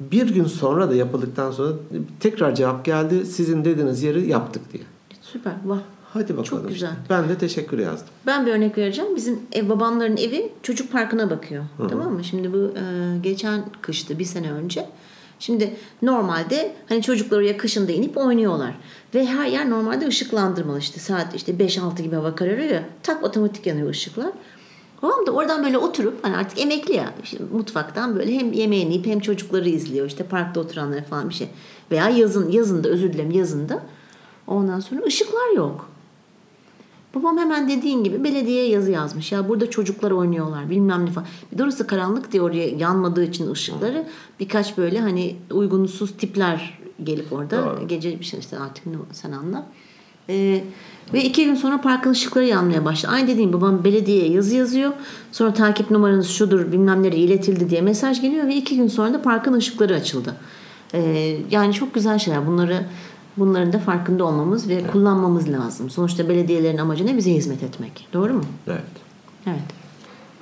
Bir 0.00 0.34
gün 0.34 0.44
sonra 0.44 0.90
da 0.90 0.94
yapıldıktan 0.94 1.50
sonra 1.50 1.72
tekrar 2.20 2.54
cevap 2.54 2.84
geldi. 2.84 3.26
Sizin 3.26 3.64
dediğiniz 3.64 4.02
yeri 4.02 4.28
yaptık 4.28 4.72
diye. 4.72 4.82
Süper 5.20 5.52
var. 5.64 5.78
Hadi 6.12 6.36
bakalım. 6.36 6.44
Çok 6.62 6.68
güzel. 6.68 6.90
Ben 7.10 7.28
de 7.28 7.38
teşekkür 7.38 7.78
yazdım. 7.78 8.08
Ben 8.26 8.46
bir 8.46 8.52
örnek 8.52 8.78
vereceğim. 8.78 9.16
Bizim 9.16 9.40
ev 9.52 9.68
babamların 9.68 10.16
evi 10.16 10.52
çocuk 10.62 10.92
parkına 10.92 11.30
bakıyor. 11.30 11.64
Tamam 11.90 12.12
mı? 12.12 12.24
Şimdi 12.24 12.52
bu 12.52 12.58
e, 12.58 12.82
geçen 13.22 13.64
kıştı 13.80 14.18
bir 14.18 14.24
sene 14.24 14.52
önce. 14.52 14.86
Şimdi 15.38 15.76
normalde 16.02 16.72
hani 16.88 17.02
çocuklar 17.02 17.38
oraya 17.38 17.56
kışında 17.56 17.92
inip 17.92 18.16
oynuyorlar. 18.16 18.74
Ve 19.14 19.26
her 19.26 19.46
yer 19.46 19.70
normalde 19.70 20.06
ışıklandırmalı 20.06 20.78
işte 20.78 21.00
saat 21.00 21.34
işte 21.34 21.52
5-6 21.52 22.02
gibi 22.02 22.16
hava 22.16 22.34
kararıyor 22.34 22.68
ya 22.68 22.84
tak 23.02 23.24
otomatik 23.24 23.66
yanıyor 23.66 23.90
ışıklar. 23.90 24.30
Babam 25.02 25.26
da 25.26 25.30
oradan 25.30 25.64
böyle 25.64 25.78
oturup 25.78 26.24
hani 26.24 26.36
artık 26.36 26.60
emekli 26.60 26.94
ya 26.94 27.12
işte 27.22 27.38
mutfaktan 27.52 28.16
böyle 28.16 28.34
hem 28.34 28.52
yemeğini 28.52 28.92
yiyip 28.92 29.06
hem 29.06 29.20
çocukları 29.20 29.68
izliyor 29.68 30.06
işte 30.06 30.24
parkta 30.24 30.60
oturanları 30.60 31.04
falan 31.04 31.28
bir 31.28 31.34
şey. 31.34 31.48
Veya 31.90 32.08
yazın 32.08 32.50
yazında 32.50 32.88
özür 32.88 33.12
dilerim 33.12 33.30
yazında 33.30 33.82
ondan 34.46 34.80
sonra 34.80 35.02
ışıklar 35.06 35.56
yok. 35.56 35.90
Babam 37.14 37.38
hemen 37.38 37.68
dediğin 37.68 38.04
gibi 38.04 38.24
belediyeye 38.24 38.68
yazı 38.68 38.90
yazmış. 38.90 39.32
Ya 39.32 39.48
burada 39.48 39.70
çocuklar 39.70 40.10
oynuyorlar 40.10 40.70
bilmem 40.70 41.06
ne 41.06 41.10
falan. 41.10 41.28
Bir 41.52 41.58
de 41.58 41.62
orası 41.62 41.86
karanlık 41.86 42.32
diye 42.32 42.42
oraya 42.42 42.68
yanmadığı 42.68 43.24
için 43.24 43.50
ışıkları 43.50 44.06
birkaç 44.40 44.78
böyle 44.78 45.00
hani 45.00 45.36
uygunsuz 45.50 46.16
tipler 46.16 46.78
gelip 47.04 47.32
orada 47.32 47.64
Doğru. 47.64 47.88
gece 47.88 48.20
bir 48.20 48.24
şey 48.24 48.40
işte 48.40 48.58
artık 48.58 48.86
ne 48.86 48.96
sen 49.12 49.32
anla. 49.32 49.66
Ee, 50.30 50.64
ve 51.12 51.24
iki 51.24 51.44
gün 51.44 51.54
sonra 51.54 51.80
parkın 51.80 52.10
ışıkları 52.10 52.44
yanmaya 52.44 52.84
başladı. 52.84 53.12
Aynı 53.14 53.28
dediğim 53.28 53.52
babam 53.52 53.84
belediyeye 53.84 54.30
yazı 54.30 54.56
yazıyor. 54.56 54.92
Sonra 55.32 55.54
takip 55.54 55.90
numaranız 55.90 56.28
şudur 56.28 56.72
bilmem 56.72 57.02
nereye 57.02 57.24
iletildi 57.24 57.70
diye 57.70 57.80
mesaj 57.80 58.20
geliyor 58.20 58.46
ve 58.46 58.56
iki 58.56 58.76
gün 58.76 58.88
sonra 58.88 59.14
da 59.14 59.22
parkın 59.22 59.52
ışıkları 59.52 59.94
açıldı. 59.94 60.34
Ee, 60.94 61.36
yani 61.50 61.72
çok 61.72 61.94
güzel 61.94 62.18
şeyler. 62.18 62.46
Bunları 62.46 62.84
bunların 63.38 63.72
da 63.72 63.78
farkında 63.78 64.24
olmamız 64.24 64.68
ve 64.68 64.86
kullanmamız 64.86 65.48
lazım. 65.52 65.90
Sonuçta 65.90 66.28
belediyelerin 66.28 66.78
amacı 66.78 67.06
ne? 67.06 67.16
Bize 67.16 67.30
hizmet 67.34 67.62
etmek. 67.62 68.08
Doğru 68.12 68.32
mu? 68.34 68.44
Evet. 68.68 68.82
Evet. 69.46 69.58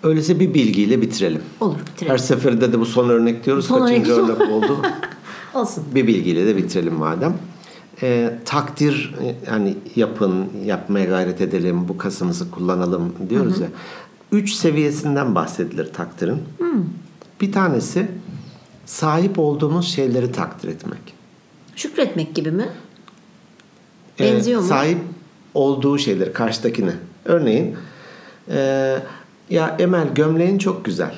Öyleyse 0.03 0.41
bir 0.41 0.55
bilgiyle 0.55 1.03
bitirelim. 1.03 1.43
Olur. 1.61 1.75
Her 1.77 1.87
Bitirelim. 1.87 2.19
seferinde 2.19 2.73
de 2.73 2.81
bu 2.81 2.87
son 2.87 3.09
örnek 3.09 3.45
diyoruz. 3.45 3.67
Son 3.67 3.81
Kaçıncı 3.81 4.13
örnek- 4.13 4.31
örnek 4.41 4.51
oldu? 4.53 4.77
Olsun. 5.55 5.85
bir 5.95 6.07
bilgiyle 6.07 6.47
de 6.47 6.57
bitirelim 6.57 6.95
madem. 6.95 7.35
Ee, 8.03 8.39
takdir 8.45 9.15
e, 9.23 9.35
yani 9.51 9.77
yapın, 9.97 10.47
yapmaya 10.65 11.05
gayret 11.05 11.41
edelim, 11.41 11.89
bu 11.89 11.99
kasımızı 11.99 12.51
kullanalım 12.51 13.13
diyoruz 13.31 13.61
ya. 13.61 13.69
Üç 14.33 14.53
seviyesinden 14.53 15.35
bahsedilir 15.35 15.93
takdirin. 15.93 16.39
Bir 17.41 17.53
tanesi 17.53 18.09
sahip 18.87 19.39
olduğumuz 19.39 19.89
şeyleri 19.89 20.33
takdir 20.33 20.69
etmek. 20.69 20.99
Şükretmek 21.77 22.35
gibi 22.35 22.51
mi? 22.51 22.69
Benziyor 24.21 24.61
mu? 24.61 24.67
Sahip 24.67 24.99
olduğu 25.55 25.99
şeyleri 25.99 26.33
karşıdakine. 26.33 26.93
Örneğin 27.25 27.77
e, 28.51 28.99
ya 29.51 29.77
Emel 29.79 30.15
gömleğin 30.15 30.59
çok 30.59 30.85
güzel. 30.85 31.15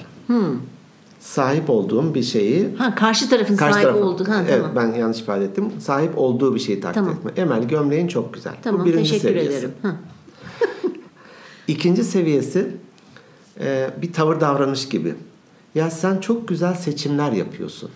Sahip 1.20 1.70
olduğum 1.70 2.14
bir 2.14 2.22
şeyi 2.22 2.74
Ha 2.76 2.94
karşı 2.94 3.30
tarafın 3.30 3.56
Karşı 3.56 3.74
sahibi 3.74 3.86
tarafın- 3.90 4.02
oldu. 4.02 4.24
Ha, 4.28 4.42
evet, 4.48 4.62
tamam. 4.74 4.76
ben 4.94 4.98
yanlış 4.98 5.20
ifade 5.20 5.44
ettim. 5.44 5.72
Sahip 5.80 6.18
olduğu 6.18 6.54
bir 6.54 6.60
şeyi 6.60 6.80
takdir 6.80 6.94
Tamam. 7.00 7.14
etme. 7.14 7.30
Emel 7.36 7.68
gömleğin 7.68 8.08
çok 8.08 8.34
güzel. 8.34 8.52
Tamam 8.62 8.80
Bu 8.80 8.84
birinci 8.84 9.10
teşekkür 9.10 9.28
seviyesi. 9.28 9.56
ederim. 9.58 9.72
İkinci 11.68 12.04
seviyesi 12.04 12.70
e, 13.60 13.90
bir 14.02 14.12
tavır 14.12 14.40
davranış 14.40 14.88
gibi. 14.88 15.14
Ya 15.74 15.90
sen 15.90 16.18
çok 16.18 16.48
güzel 16.48 16.74
seçimler 16.74 17.32
yapıyorsun. 17.32 17.90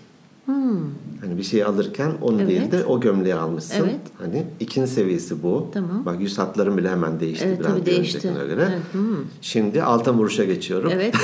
Hani 1.22 1.38
bir 1.38 1.42
şey 1.42 1.64
alırken 1.64 2.12
onu. 2.22 2.42
Evet. 2.42 2.48
değil 2.48 2.72
de 2.72 2.84
o 2.84 3.00
gömleği 3.00 3.34
almışsın. 3.34 3.84
Evet. 3.84 4.00
Hani 4.18 4.46
ikinci 4.60 4.90
seviyesi 4.90 5.42
bu. 5.42 5.70
Tamam. 5.74 6.06
Bak 6.06 6.20
yüz 6.20 6.38
hatların 6.38 6.78
bile 6.78 6.90
hemen 6.90 7.20
değişti 7.20 7.44
Evet, 7.48 7.60
biraz 7.60 7.72
tabii 7.72 7.86
değişti. 7.86 8.32
göre. 8.48 8.68
Evet, 8.70 8.82
hmm. 8.92 9.16
Şimdi 9.40 9.82
alta 9.82 10.14
vuruşa 10.14 10.44
geçiyorum. 10.44 10.90
Evet. 10.94 11.14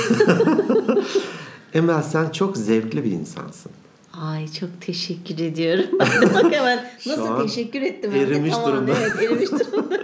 Emel 1.73 2.01
sen 2.01 2.29
çok 2.29 2.57
zevkli 2.57 3.03
bir 3.03 3.11
insansın. 3.11 3.71
Ay 4.13 4.47
çok 4.47 4.69
teşekkür 4.81 5.39
ediyorum. 5.39 5.99
Bak 6.33 6.51
hemen 6.51 6.91
nasıl 7.07 7.25
an 7.25 7.47
teşekkür 7.47 7.81
ettim. 7.81 8.11
erimiş 8.15 8.51
Tamam, 8.51 8.71
durumda. 8.71 8.91
Evet 9.01 9.31
erimiş 9.31 9.51
durumda. 9.51 9.95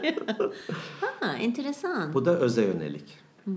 ha 1.19 1.35
enteresan. 1.37 2.13
Bu 2.13 2.25
da 2.25 2.39
öze 2.39 2.61
yönelik. 2.61 3.05
Hmm. 3.43 3.55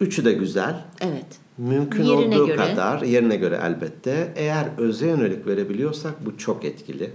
Üçü 0.00 0.24
de 0.24 0.32
güzel. 0.32 0.84
Evet. 1.00 1.43
Mümkün 1.58 2.02
Yerine 2.04 2.36
olduğu 2.38 2.46
göre. 2.46 2.56
kadar 2.56 3.02
yerine 3.02 3.36
göre 3.36 3.60
elbette. 3.64 4.32
Eğer 4.36 4.68
öze 4.78 5.06
yönelik 5.06 5.46
verebiliyorsak 5.46 6.26
bu 6.26 6.38
çok 6.38 6.64
etkili. 6.64 7.10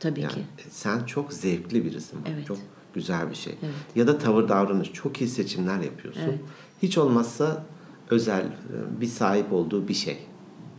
Tabii 0.00 0.20
Yani 0.20 0.32
ki. 0.32 0.40
sen 0.70 1.04
çok 1.04 1.32
zevkli 1.32 1.84
birisin. 1.84 2.18
Evet. 2.34 2.46
Çok 2.46 2.58
güzel 2.94 3.30
bir 3.30 3.34
şey. 3.34 3.54
Evet. 3.62 3.74
Ya 3.96 4.06
da 4.06 4.18
tavır 4.18 4.48
davranış. 4.48 4.92
Çok 4.92 5.20
iyi 5.20 5.28
seçimler 5.28 5.80
yapıyorsun. 5.80 6.22
Evet. 6.24 6.38
Hiç 6.82 6.98
olmazsa 6.98 7.64
özel 8.10 8.40
e, 8.42 9.00
bir 9.00 9.06
sahip 9.06 9.52
olduğu 9.52 9.88
bir 9.88 9.94
şey. 9.94 10.18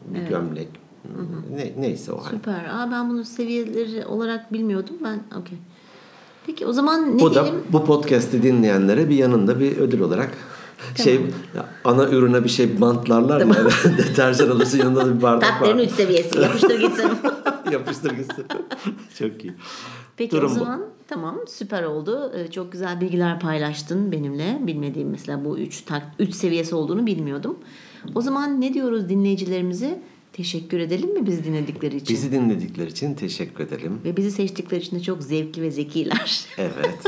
Bir 0.08 0.20
gömlek. 0.20 0.68
Ne, 1.56 1.74
neyse 1.78 2.12
o. 2.12 2.24
Süper. 2.30 2.66
Aa, 2.66 2.90
ben 2.92 3.10
bunu 3.10 3.24
seviyeleri 3.24 4.06
olarak 4.06 4.54
bilmiyordum. 4.54 4.96
Ben 5.04 5.20
okey. 5.40 5.58
Peki 6.46 6.66
o 6.66 6.74
zaman 6.74 7.18
ne 7.18 7.20
Bu 7.22 7.36
da 7.36 7.44
diyelim? 7.44 7.62
bu 7.70 7.86
podcast'i 7.86 8.44
dinleyenlere 8.44 9.10
bir 9.10 9.16
yanında 9.16 9.60
bir 9.60 9.78
ödül 9.78 10.00
olarak 10.00 10.32
şey 11.04 11.14
ya, 11.56 11.66
ana 11.86 12.10
ürüne 12.10 12.44
bir 12.44 12.50
şey 12.50 12.82
bantlarlar 12.82 13.40
ya 13.40 13.48
deterjan 13.98 14.50
alırsın 14.50 14.80
yanında 14.80 15.06
da 15.06 15.18
bir 15.18 15.22
bardak 15.22 15.50
Tatların 15.50 15.80
var. 15.80 15.84
üç 15.84 15.92
seviyesi. 15.92 16.40
Yapıştır 16.40 16.80
gitsin. 16.80 17.10
Yapıştır 17.72 18.12
gitsin. 18.12 18.46
Çok 19.20 19.44
iyi. 19.44 19.54
Peki 20.18 20.32
Durum 20.36 20.52
o 20.52 20.56
bu. 20.56 20.60
zaman 20.60 20.82
tamam 21.08 21.40
süper 21.48 21.84
oldu. 21.84 22.32
Ee, 22.36 22.52
Çok 22.52 22.72
güzel 22.72 23.02
bilgiler 23.02 23.40
paylaştın 23.40 24.12
benimle. 24.12 24.60
Bilmediğim 24.62 25.10
mesela 25.10 25.46
bu 25.46 25.58
üç, 25.58 25.82
tak, 25.82 26.04
üç 26.20 26.34
seviyesi 26.36 26.76
olduğunu 26.76 27.06
bilmiyordum. 27.06 27.58
O 28.16 28.22
zaman 28.22 28.62
ne 28.62 28.74
diyoruz 28.74 29.10
dinleyicilerimize? 29.10 30.02
Teşekkür 30.34 30.80
edelim 30.80 31.14
mi 31.14 31.26
biz 31.26 31.44
dinledikleri 31.44 31.96
için? 31.96 32.16
Bizi 32.16 32.32
dinledikleri 32.32 32.90
için 32.90 33.14
teşekkür 33.14 33.64
edelim. 33.64 34.02
Ve 34.06 34.18
bizi 34.18 34.32
seçtikleri 34.32 34.82
için 34.82 34.96
de 35.00 35.02
çok 35.04 35.24
zevkli 35.24 35.62
ve 35.62 35.72
zekiler. 35.72 36.46
Evet. 36.58 37.00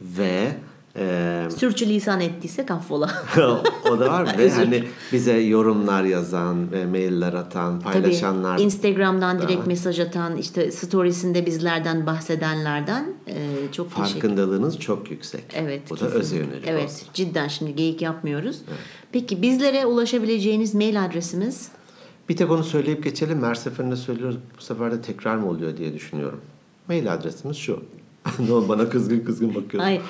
Ve 0.00 0.52
e, 0.96 1.48
Sürçülisan 1.56 2.20
ettiysek 2.20 2.70
affola. 2.70 3.10
o 3.90 3.98
da 3.98 4.12
var 4.12 4.34
ve 4.38 4.50
hani 4.50 4.84
bize 5.12 5.32
yorumlar 5.32 6.04
yazan, 6.04 6.72
ve 6.72 6.86
mailler 6.86 7.32
atan, 7.32 7.80
paylaşanlar. 7.80 8.56
Tabii 8.56 8.62
Instagram'dan 8.66 9.42
direkt 9.42 9.66
mesaj 9.66 10.00
atan, 10.00 10.36
işte 10.36 10.72
storiesinde 10.72 11.46
bizlerden 11.46 12.06
bahsedenlerden 12.06 13.14
e, 13.26 13.34
çok 13.72 13.96
teşekkür 13.96 14.12
Farkındalığınız 14.12 14.78
çok 14.78 15.10
yüksek. 15.10 15.44
Evet. 15.54 15.82
Bu 15.90 15.94
da 15.94 15.98
kesinlikle. 15.98 16.18
öze 16.20 16.36
yönelik 16.36 16.64
Evet. 16.66 16.84
olsun. 16.84 17.08
Cidden 17.14 17.48
şimdi 17.48 17.74
geyik 17.76 18.02
yapmıyoruz. 18.02 18.58
Peki 19.12 19.42
bizlere 19.42 19.86
ulaşabileceğiniz 19.86 20.74
mail 20.74 21.04
adresimiz 21.04 21.68
Bir 22.28 22.36
tek 22.36 22.50
onu 22.50 22.64
söyleyip 22.64 23.04
geçelim. 23.04 23.42
Her 23.42 23.54
seferinde 23.54 23.96
söylüyoruz. 23.96 24.36
Bu 24.58 24.62
sefer 24.62 24.92
de 24.92 25.02
tekrar 25.02 25.36
mı 25.36 25.48
oluyor 25.48 25.76
diye 25.76 25.94
düşünüyorum. 25.94 26.40
Mail 26.88 27.12
adresimiz 27.12 27.56
şu. 27.56 27.82
ne 28.48 28.52
oldu 28.52 28.68
bana 28.68 28.88
kızgın 28.88 29.20
kızgın 29.20 29.48
bakıyorsun. 29.48 29.78
Hayır. 29.78 30.02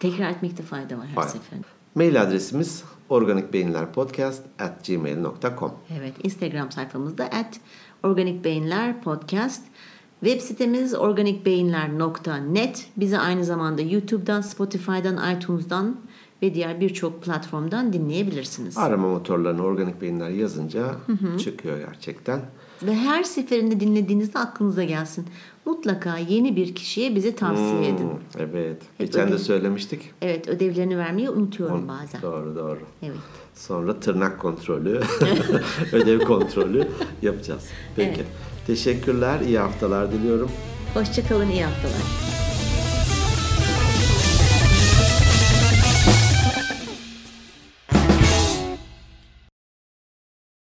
Tekrar 0.00 0.30
etmekte 0.30 0.62
fayda 0.62 0.98
var 0.98 1.06
her 1.06 1.14
Hayır. 1.14 1.28
seferinde. 1.28 1.66
Mail 1.94 2.22
adresimiz 2.22 2.84
organikbeyinlerpodcast 3.08 4.42
at 4.58 4.86
gmail.com 4.86 5.72
Evet. 5.98 6.14
Instagram 6.22 6.72
sayfamızda 6.72 7.24
at 7.24 7.60
Organik 8.02 8.44
Beyinler 8.44 9.02
Podcast. 9.02 9.62
Web 10.24 10.40
sitemiz 10.40 10.94
organikbeyinler.net. 10.94 12.86
Bizi 12.96 13.18
aynı 13.18 13.44
zamanda 13.44 13.82
YouTube'dan, 13.82 14.40
Spotify'dan, 14.40 15.36
iTunes'dan 15.36 15.96
ve 16.42 16.54
diğer 16.54 16.80
birçok 16.80 17.22
platformdan 17.22 17.92
dinleyebilirsiniz. 17.92 18.78
Arama 18.78 19.08
motorlarına 19.08 19.62
organik 19.62 20.00
beyinler 20.00 20.30
yazınca 20.30 20.94
çıkıyor 21.38 21.78
gerçekten. 21.78 22.40
Ve 22.82 22.94
her 22.94 23.22
seferinde 23.24 23.80
dinlediğinizde 23.80 24.38
aklınıza 24.38 24.84
gelsin. 24.84 25.26
Mutlaka 25.64 26.18
yeni 26.18 26.56
bir 26.56 26.74
kişiye 26.74 27.14
bizi 27.14 27.36
tavsiye 27.36 27.88
edin. 27.88 27.98
Hmm, 27.98 28.18
evet. 28.38 28.76
Hep 28.98 29.06
Geçen 29.06 29.28
de 29.28 29.32
öyle. 29.32 29.38
söylemiştik. 29.44 30.00
Evet 30.22 30.48
ödevlerini 30.48 30.98
vermeyi 30.98 31.30
unutuyorum 31.30 31.88
bazen. 31.88 32.22
Doğru 32.22 32.56
doğru. 32.56 32.78
Evet. 33.02 33.16
Sonra 33.54 34.00
tırnak 34.00 34.38
kontrolü, 34.40 35.00
ödev 35.92 36.20
kontrolü 36.20 36.88
yapacağız. 37.22 37.64
Peki. 37.96 38.10
Evet. 38.16 38.26
Teşekkürler. 38.66 39.40
iyi 39.40 39.58
haftalar 39.58 40.12
diliyorum. 40.12 40.50
Hoşçakalın 40.94 41.48
iyi 41.48 41.64
haftalar. 41.64 42.35